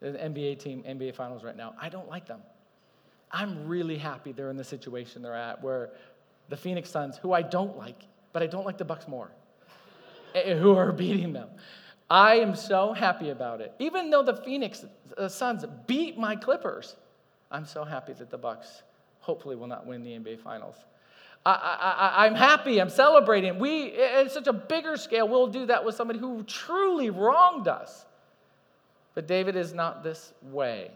[0.01, 1.75] The NBA team, NBA finals right now.
[1.81, 2.40] I don't like them.
[3.31, 5.90] I'm really happy they're in the situation they're at where
[6.49, 9.31] the Phoenix Suns, who I don't like, but I don't like the Bucks more,
[10.44, 11.49] who are beating them.
[12.09, 13.72] I am so happy about it.
[13.79, 14.85] Even though the Phoenix
[15.16, 16.96] uh, Suns beat my Clippers,
[17.51, 18.83] I'm so happy that the Bucks
[19.20, 20.77] hopefully will not win the NBA Finals.
[21.44, 22.81] I, am happy.
[22.81, 23.61] I'm celebrating.
[23.61, 28.05] We, at such a bigger scale, we'll do that with somebody who truly wronged us.
[29.14, 30.90] But David is not this way.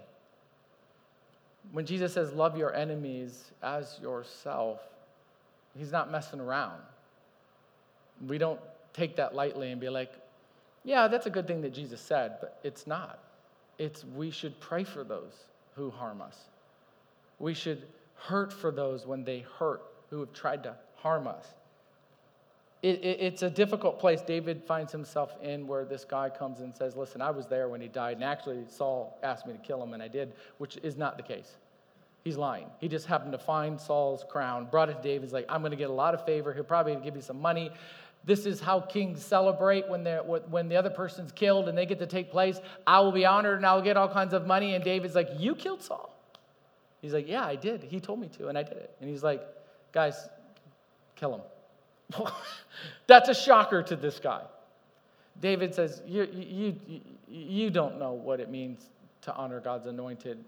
[1.70, 4.80] When Jesus says, Love your enemies as yourself,
[5.76, 6.80] he's not messing around.
[8.26, 8.60] We don't
[8.92, 10.12] take that lightly and be like,
[10.84, 13.18] yeah, that's a good thing that Jesus said, but it's not.
[13.78, 15.32] It's we should pray for those
[15.74, 16.36] who harm us.
[17.38, 21.54] We should hurt for those when they hurt who have tried to harm us
[22.82, 26.74] it, it, it's a difficult place David finds himself in where this guy comes and
[26.74, 28.16] says, Listen, I was there when he died.
[28.16, 31.22] And actually, Saul asked me to kill him, and I did, which is not the
[31.22, 31.56] case.
[32.24, 32.66] He's lying.
[32.80, 35.24] He just happened to find Saul's crown, brought it to David.
[35.24, 36.52] He's like, I'm going to get a lot of favor.
[36.52, 37.70] He'll probably give me some money.
[38.24, 41.98] This is how kings celebrate when, they're, when the other person's killed and they get
[42.00, 42.60] to take place.
[42.86, 44.74] I will be honored and I'll get all kinds of money.
[44.74, 46.14] And David's like, You killed Saul?
[47.00, 47.82] He's like, Yeah, I did.
[47.82, 48.94] He told me to, and I did it.
[49.00, 49.42] And he's like,
[49.92, 50.28] Guys,
[51.16, 52.26] kill him.
[53.06, 54.42] That's a shocker to this guy.
[55.40, 58.90] David says, you, you, you don't know what it means
[59.22, 60.44] to honor God's anointed.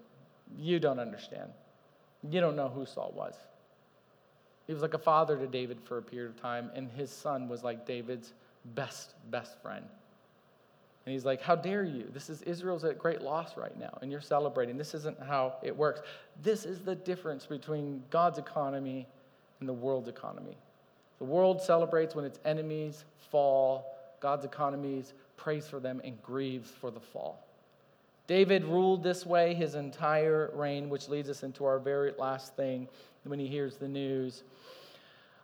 [0.59, 1.51] You don't understand.
[2.29, 3.35] You don't know who Saul was.
[4.67, 7.49] He was like a father to David for a period of time, and his son
[7.49, 8.33] was like David's
[8.75, 9.85] best, best friend.
[11.05, 12.09] And he's like, How dare you?
[12.13, 14.77] This is Israel's at great loss right now, and you're celebrating.
[14.77, 16.01] This isn't how it works.
[16.43, 19.07] This is the difference between God's economy
[19.61, 20.57] and the world's economy.
[21.19, 26.91] The world celebrates when its enemies fall, God's economies prays for them and grieves for
[26.91, 27.45] the fall.
[28.29, 32.89] David ruled this way his entire reign, which leads us into our very last thing
[33.25, 34.43] when he hears the news.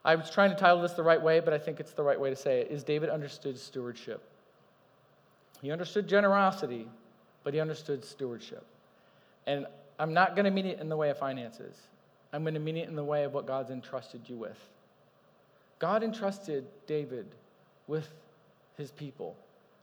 [0.04, 2.18] I was trying to title this the right way, but I think it's the right
[2.18, 2.70] way to say it.
[2.70, 4.22] Is David understood stewardship?
[5.60, 6.88] He understood generosity,
[7.44, 8.64] but he understood stewardship.
[9.46, 9.66] And
[9.98, 11.76] I'm not going to mean it in the way of finances.
[12.32, 14.58] I'm going to mean it in the way of what God's entrusted you with.
[15.78, 17.26] God entrusted David
[17.86, 18.08] with
[18.76, 19.36] his people,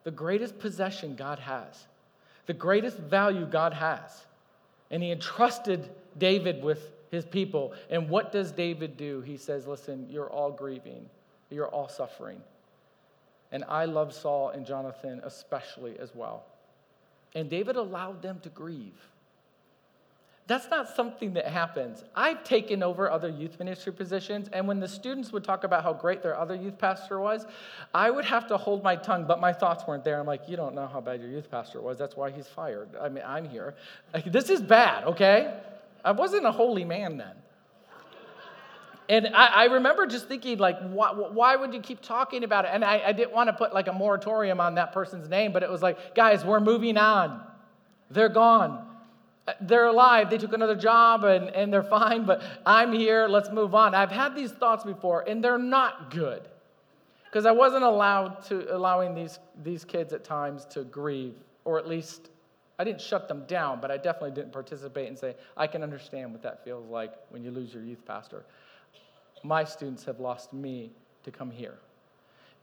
[0.03, 1.87] the greatest possession God has,
[2.45, 4.25] the greatest value God has.
[4.91, 7.74] And he entrusted David with his people.
[7.89, 9.22] And what does David do?
[9.22, 11.09] He says, Listen, you're all grieving,
[11.49, 12.41] you're all suffering.
[13.51, 16.43] And I love Saul and Jonathan especially as well.
[17.34, 18.93] And David allowed them to grieve.
[20.47, 22.03] That's not something that happens.
[22.16, 25.91] I've taken over other youth ministry positions, and when the students would talk about how
[25.91, 27.47] great their other youth pastor was,
[27.95, 30.20] I would have to hold my tongue, but my thoughts weren't there.
[30.20, 31.97] I'm like, you don't know how bad your youth pastor was.
[31.97, 32.89] That's why he's fired.
[33.01, 33.74] I mean, I'm here.
[34.13, 35.61] Like, this is bad, okay?
[36.05, 37.35] I wasn't a holy man then.
[39.09, 42.71] And I, I, remember just thinking, like, why, why, would you keep talking about it?
[42.73, 45.61] And I, I didn't want to put like a moratorium on that person's name, but
[45.61, 47.45] it was like, guys, we're moving on.
[48.09, 48.87] They're gone.
[49.61, 50.31] They're alive.
[50.31, 53.27] They took another job and, and they're fine, but I'm here.
[53.27, 53.93] Let's move on.
[53.93, 56.47] I've had these thoughts before, and they're not good.
[57.25, 61.87] Because I wasn't allowed to allowing these, these kids at times to grieve, or at
[61.87, 62.29] least
[62.78, 66.32] I didn't shut them down, but I definitely didn't participate and say, I can understand
[66.32, 68.43] what that feels like when you lose your youth pastor
[69.45, 70.91] my students have lost me
[71.23, 71.76] to come here.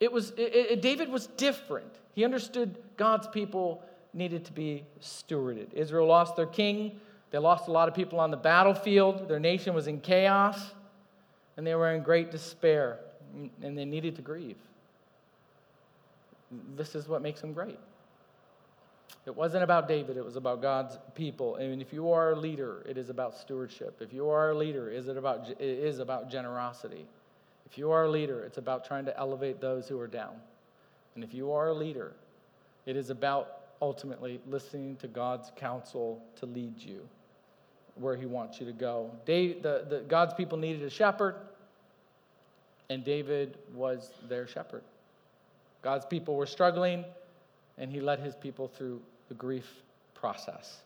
[0.00, 1.92] It was, it, it, David was different.
[2.14, 3.82] He understood God's people
[4.12, 5.72] needed to be stewarded.
[5.72, 7.00] Israel lost their king,
[7.30, 10.72] they lost a lot of people on the battlefield, their nation was in chaos,
[11.56, 12.98] and they were in great despair,
[13.62, 14.58] and they needed to grieve.
[16.76, 17.78] This is what makes them great.
[19.24, 21.56] It wasn't about David, it was about God's people.
[21.56, 23.98] And if you are a leader, it is about stewardship.
[24.00, 27.06] If you are a leader, is it about it is about generosity.
[27.70, 30.34] If you are a leader, it's about trying to elevate those who are down.
[31.14, 32.12] And if you are a leader,
[32.84, 37.00] it is about ultimately listening to God's counsel to lead you
[37.94, 39.10] where he wants you to go.
[39.26, 41.36] David, the, the, God's people needed a shepherd,
[42.88, 44.82] and David was their shepherd.
[45.82, 47.04] God's people were struggling,
[47.78, 49.00] and he led his people through
[49.32, 50.82] the grief process.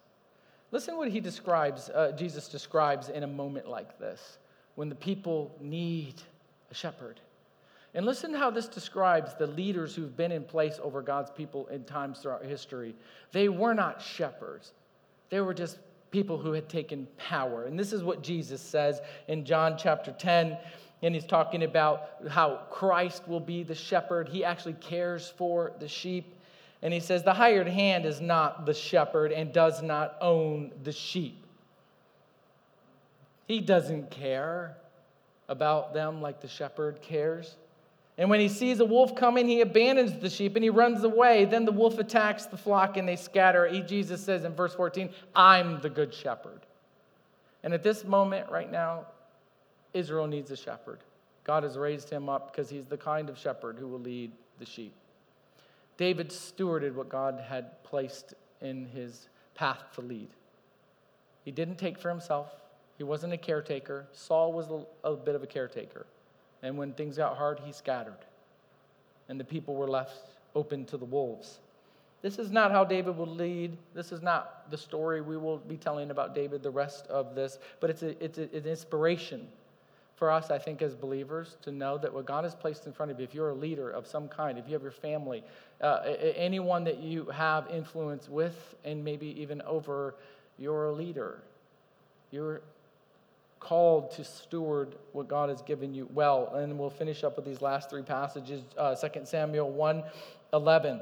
[0.71, 4.39] Listen what he describes, uh, Jesus describes in a moment like this,
[4.77, 6.15] when the people need
[6.71, 7.21] a shepherd.
[7.93, 11.83] And listen how this describes the leaders who've been in place over God's people in
[11.83, 12.95] times throughout history.
[13.33, 14.75] They were not shepherds,
[15.29, 15.79] they were just
[16.13, 17.65] people who had taken power.
[17.65, 20.57] And this is what Jesus says in John chapter 10.
[21.03, 24.29] And he's talking about how Christ will be the shepherd.
[24.29, 26.36] He actually cares for the sheep.
[26.83, 30.93] And he says, The hired hand is not the shepherd and does not own the
[30.93, 31.45] sheep.
[33.47, 34.77] He doesn't care
[35.49, 37.57] about them like the shepherd cares.
[38.19, 41.45] And when he sees a wolf coming, he abandons the sheep and he runs away.
[41.45, 43.69] Then the wolf attacks the flock and they scatter.
[43.83, 46.61] Jesus says in verse 14, I'm the good shepherd.
[47.63, 49.07] And at this moment, right now,
[49.93, 51.01] Israel needs a shepherd.
[51.45, 54.67] God has raised him up because he's the kind of shepherd who will lead the
[54.67, 54.95] sheep.
[55.97, 60.29] David stewarded what God had placed in his path to lead.
[61.45, 62.51] He didn't take for himself,
[62.99, 64.07] he wasn't a caretaker.
[64.13, 64.69] Saul was
[65.05, 66.07] a, bit of a caretaker.
[66.63, 68.25] And when things got hard, he scattered.
[69.29, 71.59] And the people were left open to the wolves.
[72.23, 73.77] This is not how David will lead.
[73.95, 77.59] This is not the story we will be telling about David the rest of this,
[77.81, 79.47] but it's, a, it's a, an inspiration
[80.17, 83.13] for us, I think, as believers, to know that what God has placed in front
[83.13, 85.45] of you, if you're a leader of some kind, if you have your family,
[85.83, 86.01] uh,
[86.35, 90.15] anyone that you have influence with and maybe even over,
[90.59, 91.43] you're a leader.
[92.31, 92.63] You're
[93.61, 96.55] called to steward what God has given you well.
[96.55, 100.03] And we'll finish up with these last three passages uh, 2 Samuel 1
[100.53, 101.01] 11.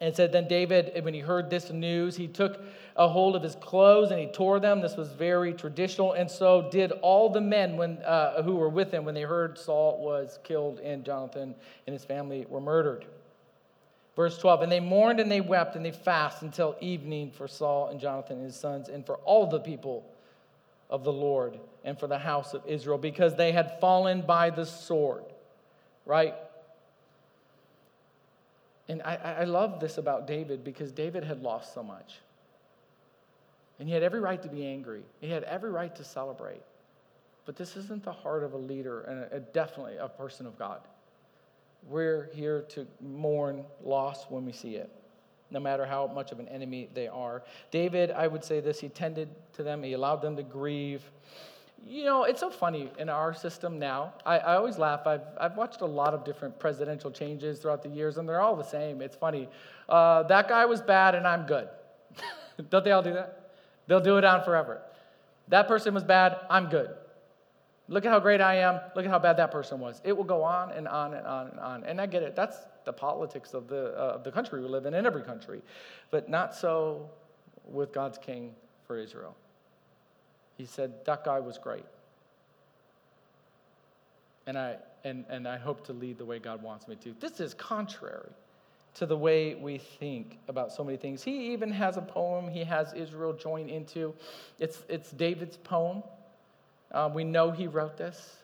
[0.00, 2.60] And said, Then David, when he heard this news, he took
[2.96, 4.80] a hold of his clothes and he tore them.
[4.80, 6.12] This was very traditional.
[6.12, 9.58] And so did all the men when, uh, who were with him when they heard
[9.58, 11.54] Saul was killed and Jonathan
[11.86, 13.06] and his family were murdered.
[14.16, 17.88] Verse 12, and they mourned and they wept and they fasted until evening for Saul
[17.88, 20.04] and Jonathan and his sons and for all the people
[20.90, 24.66] of the Lord and for the house of Israel because they had fallen by the
[24.66, 25.24] sword,
[26.04, 26.34] right?
[28.90, 32.18] And I, I love this about David because David had lost so much.
[33.78, 36.62] And he had every right to be angry, he had every right to celebrate.
[37.46, 40.58] But this isn't the heart of a leader and a, a, definitely a person of
[40.58, 40.80] God.
[41.88, 44.90] We're here to mourn loss when we see it,
[45.52, 47.44] no matter how much of an enemy they are.
[47.70, 51.04] David, I would say this, he tended to them, he allowed them to grieve.
[51.86, 54.12] You know, it's so funny in our system now.
[54.24, 55.06] I, I always laugh.
[55.06, 58.54] I've, I've watched a lot of different presidential changes throughout the years, and they're all
[58.54, 59.00] the same.
[59.00, 59.48] It's funny.
[59.88, 61.68] Uh, that guy was bad, and I'm good.
[62.70, 63.52] Don't they all do that?
[63.86, 64.82] They'll do it on forever.
[65.48, 66.90] That person was bad, I'm good.
[67.88, 68.80] Look at how great I am.
[68.94, 70.00] Look at how bad that person was.
[70.04, 71.84] It will go on and on and on and on.
[71.84, 72.36] And I get it.
[72.36, 75.60] That's the politics of the, uh, of the country we live in, in every country.
[76.12, 77.10] But not so
[77.64, 78.54] with God's king
[78.86, 79.34] for Israel.
[80.60, 81.86] He said, That guy was great.
[84.46, 87.14] And I, and, and I hope to lead the way God wants me to.
[87.18, 88.28] This is contrary
[88.94, 91.22] to the way we think about so many things.
[91.22, 94.12] He even has a poem he has Israel join into.
[94.58, 96.02] It's, it's David's poem.
[96.92, 98.36] Uh, we know he wrote this.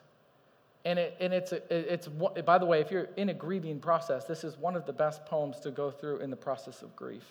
[0.85, 4.43] And, it, and it's, it's, by the way, if you're in a grieving process, this
[4.43, 7.25] is one of the best poems to go through in the process of grief.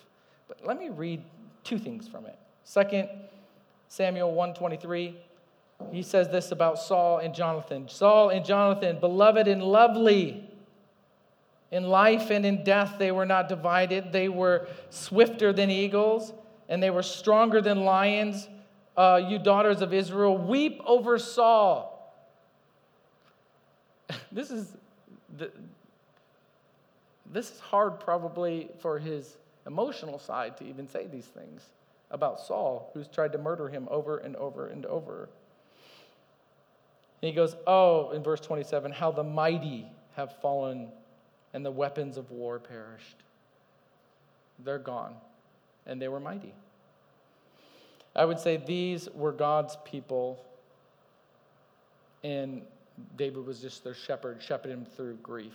[0.46, 1.24] But let me read
[1.64, 2.38] two things from it.
[2.62, 3.08] Second
[3.88, 5.16] Samuel 123,
[5.92, 7.88] he says this about Saul and Jonathan.
[7.88, 10.48] Saul and Jonathan, beloved and lovely.
[11.70, 14.12] In life and in death, they were not divided.
[14.12, 16.32] They were swifter than eagles,
[16.68, 18.48] and they were stronger than lions.
[18.96, 21.92] Uh, you daughters of Israel, weep over Saul.
[24.32, 24.72] this is
[25.36, 25.50] the,
[27.32, 31.62] this is hard probably for his emotional side to even say these things
[32.10, 35.28] about Saul, who's tried to murder him over and over and over.
[37.22, 40.88] And he goes, Oh, in verse 27, how the mighty have fallen
[41.52, 43.16] and the weapons of war perished.
[44.64, 45.14] They're gone,
[45.86, 46.54] and they were mighty.
[48.14, 50.44] I would say these were God's people,
[52.24, 52.62] and
[53.16, 55.54] David was just their shepherd, shepherding them through grief.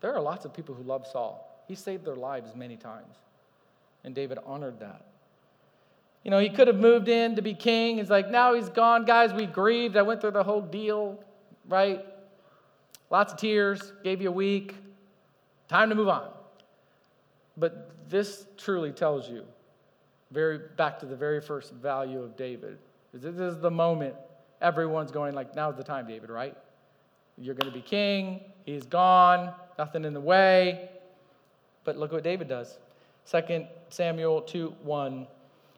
[0.00, 1.64] There are lots of people who love Saul.
[1.68, 3.16] He saved their lives many times,
[4.02, 5.04] and David honored that.
[6.24, 7.98] You know, he could have moved in to be king.
[7.98, 9.04] He's like, now he's gone.
[9.04, 9.96] Guys, we grieved.
[9.96, 11.22] I went through the whole deal,
[11.68, 12.04] right?
[13.10, 14.74] Lots of tears, gave you a week.
[15.68, 16.30] Time to move on.
[17.56, 19.44] But this truly tells you,
[20.30, 22.78] very back to the very first value of David.
[23.12, 24.14] This is the moment
[24.60, 26.56] everyone's going like, now's the time, David, right?
[27.36, 28.40] You're going to be king.
[28.64, 29.52] He's gone.
[29.78, 30.88] Nothing in the way.
[31.84, 32.78] But look what David does.
[33.30, 35.26] 2 Samuel 2 1.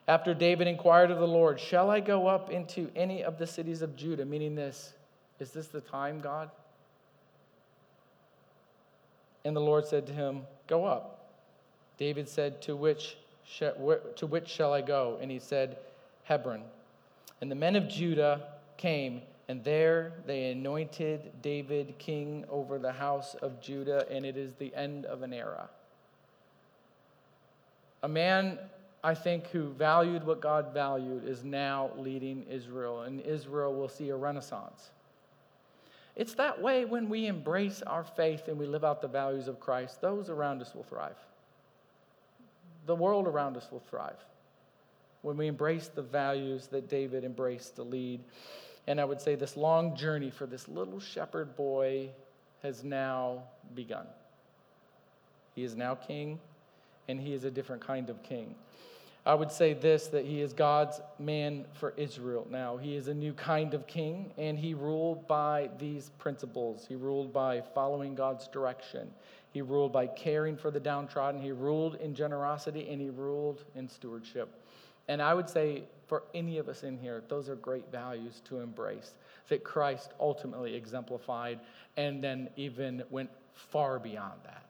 [0.09, 3.83] After David inquired of the Lord, Shall I go up into any of the cities
[3.83, 4.25] of Judah?
[4.25, 4.93] Meaning this,
[5.41, 6.51] is this the time, God?
[9.45, 11.31] And the Lord said to him, Go up.
[11.99, 13.17] David said, To which,
[13.59, 15.19] to which shall I go?
[15.21, 15.79] And he said,
[16.25, 16.63] Hebron.
[17.41, 18.43] And the men of Judah
[18.77, 24.55] came, and there they anointed David king over the house of Judah, and it is
[24.55, 25.69] the end of an era.
[28.03, 28.59] A man
[29.07, 34.09] I think, who valued what God valued, is now leading Israel, and Israel will see
[34.09, 34.91] a renaissance.
[36.17, 39.61] It's that way when we embrace our faith and we live out the values of
[39.61, 41.19] Christ, those around us will thrive.
[42.87, 44.17] The world around us will thrive
[45.23, 48.25] when we embrace the values that David embraced to lead.
[48.89, 52.09] And I would say this long journey for this little shepherd boy
[52.65, 53.45] has now
[53.77, 54.09] begun.
[55.55, 56.41] He is now king,
[57.07, 58.57] and he is a different kind of king.
[59.27, 62.77] I would say this that he is God's man for Israel now.
[62.77, 66.87] He is a new kind of king, and he ruled by these principles.
[66.89, 69.11] He ruled by following God's direction.
[69.53, 71.43] He ruled by caring for the downtrodden.
[71.43, 74.49] He ruled in generosity, and he ruled in stewardship.
[75.09, 78.61] And I would say for any of us in here, those are great values to
[78.61, 79.15] embrace
[79.49, 81.59] that Christ ultimately exemplified
[81.97, 84.67] and then even went far beyond that.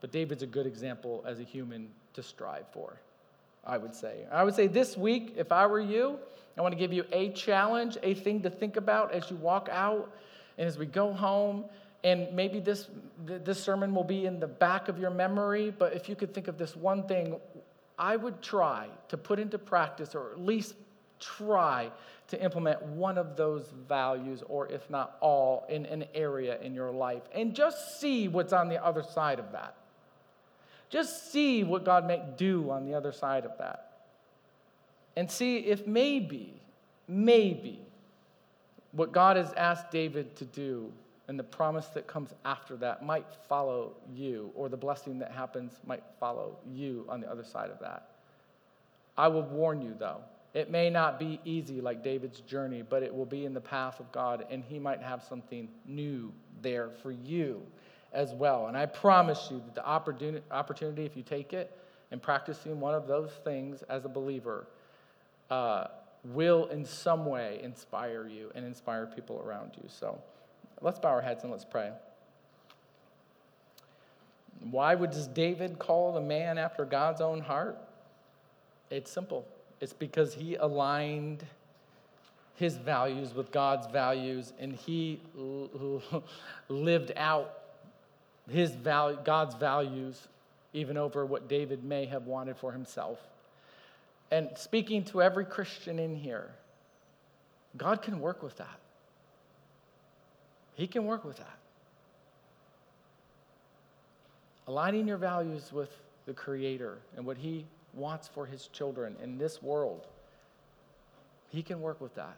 [0.00, 2.98] But David's a good example as a human to strive for.
[3.64, 4.26] I would say.
[4.30, 6.18] I would say this week, if I were you,
[6.58, 9.68] I want to give you a challenge, a thing to think about as you walk
[9.70, 10.12] out
[10.58, 11.64] and as we go home.
[12.04, 12.88] And maybe this,
[13.24, 16.48] this sermon will be in the back of your memory, but if you could think
[16.48, 17.36] of this one thing,
[17.96, 20.74] I would try to put into practice, or at least
[21.20, 21.92] try
[22.28, 26.90] to implement one of those values, or if not all, in an area in your
[26.90, 29.76] life, and just see what's on the other side of that.
[30.92, 33.92] Just see what God may do on the other side of that.
[35.16, 36.52] And see if maybe
[37.08, 37.78] maybe
[38.92, 40.92] what God has asked David to do
[41.28, 45.72] and the promise that comes after that might follow you, or the blessing that happens
[45.86, 48.10] might follow you on the other side of that.
[49.16, 50.20] I will warn you, though,
[50.52, 53.98] it may not be easy like David's journey, but it will be in the path
[53.98, 57.62] of God, and He might have something new there for you
[58.12, 58.66] as well.
[58.66, 61.76] And I promise you that the opportunity, if you take it
[62.10, 64.66] and practicing one of those things as a believer,
[65.50, 65.86] uh,
[66.24, 69.88] will in some way inspire you and inspire people around you.
[69.88, 70.20] So
[70.80, 71.90] let's bow our heads and let's pray.
[74.70, 77.78] Why would David call the man after God's own heart?
[78.90, 79.46] It's simple.
[79.80, 81.44] It's because he aligned
[82.54, 85.20] his values with God's values and he
[86.68, 87.61] lived out
[88.50, 90.28] his value, God's values
[90.72, 93.18] even over what David may have wanted for himself.
[94.30, 96.50] And speaking to every Christian in here,
[97.76, 98.78] God can work with that.
[100.74, 101.58] He can work with that.
[104.66, 105.90] Aligning your values with
[106.26, 110.06] the Creator and what He wants for His children in this world,
[111.50, 112.36] He can work with that.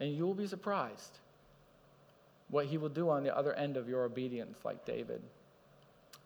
[0.00, 1.18] And you will be surprised
[2.52, 5.20] what He will do on the other end of your obedience, like David.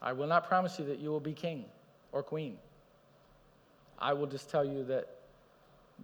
[0.02, 1.64] I will not promise you that you will be king
[2.12, 2.58] or queen.
[3.98, 5.08] I will just tell you that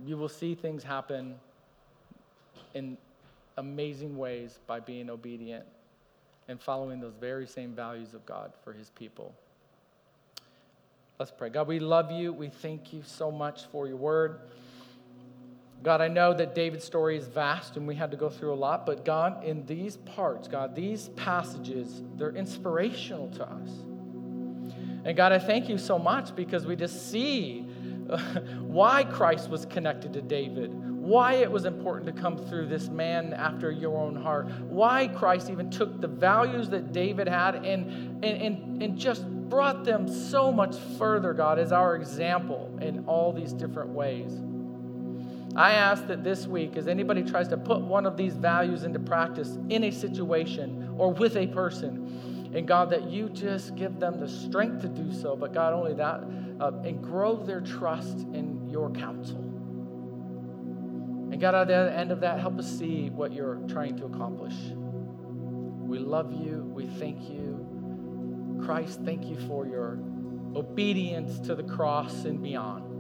[0.07, 1.35] you will see things happen
[2.73, 2.97] in
[3.59, 5.67] amazing ways by being obedient
[6.49, 9.35] and following those very same values of God for his people.
[11.19, 11.51] Let's pray.
[11.51, 12.33] God, we love you.
[12.33, 14.41] We thank you so much for your word.
[15.83, 18.55] God, I know that David's story is vast and we had to go through a
[18.55, 23.69] lot, but God, in these parts, God, these passages, they're inspirational to us.
[25.05, 27.63] And God, I thank you so much because we just see
[28.61, 33.33] why Christ was connected to David, why it was important to come through this man
[33.33, 38.25] after your own heart, why Christ even took the values that David had and, and,
[38.25, 43.53] and, and just brought them so much further, God, as our example in all these
[43.53, 44.41] different ways.
[45.55, 48.99] I ask that this week, as anybody tries to put one of these values into
[48.99, 54.19] practice in a situation or with a person, and God, that you just give them
[54.21, 56.25] the strength to do so, but God, only that,
[56.61, 59.39] uh, and grow their trust in your counsel.
[61.33, 64.55] And God, at the end of that, help us see what you're trying to accomplish.
[65.93, 66.71] We love you.
[66.75, 68.61] We thank you.
[68.65, 69.99] Christ, thank you for your
[70.55, 72.92] obedience to the cross and beyond.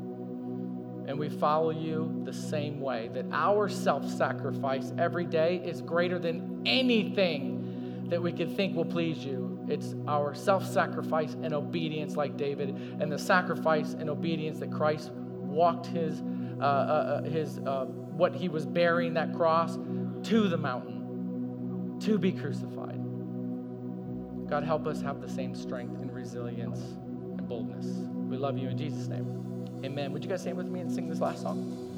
[1.06, 6.18] And we follow you the same way that our self sacrifice every day is greater
[6.18, 9.58] than anything that we could think will please you.
[9.68, 15.10] It's our self sacrifice and obedience, like David, and the sacrifice and obedience that Christ
[15.12, 16.22] walked his,
[16.60, 19.78] uh, uh, uh, his uh, what he was bearing, that cross,
[20.24, 23.00] to the mountain to be crucified.
[24.48, 27.86] God, help us have the same strength and resilience and boldness.
[28.28, 29.51] We love you in Jesus' name.
[29.84, 30.12] Amen.
[30.12, 31.91] Would you guys stand with me and sing this last song?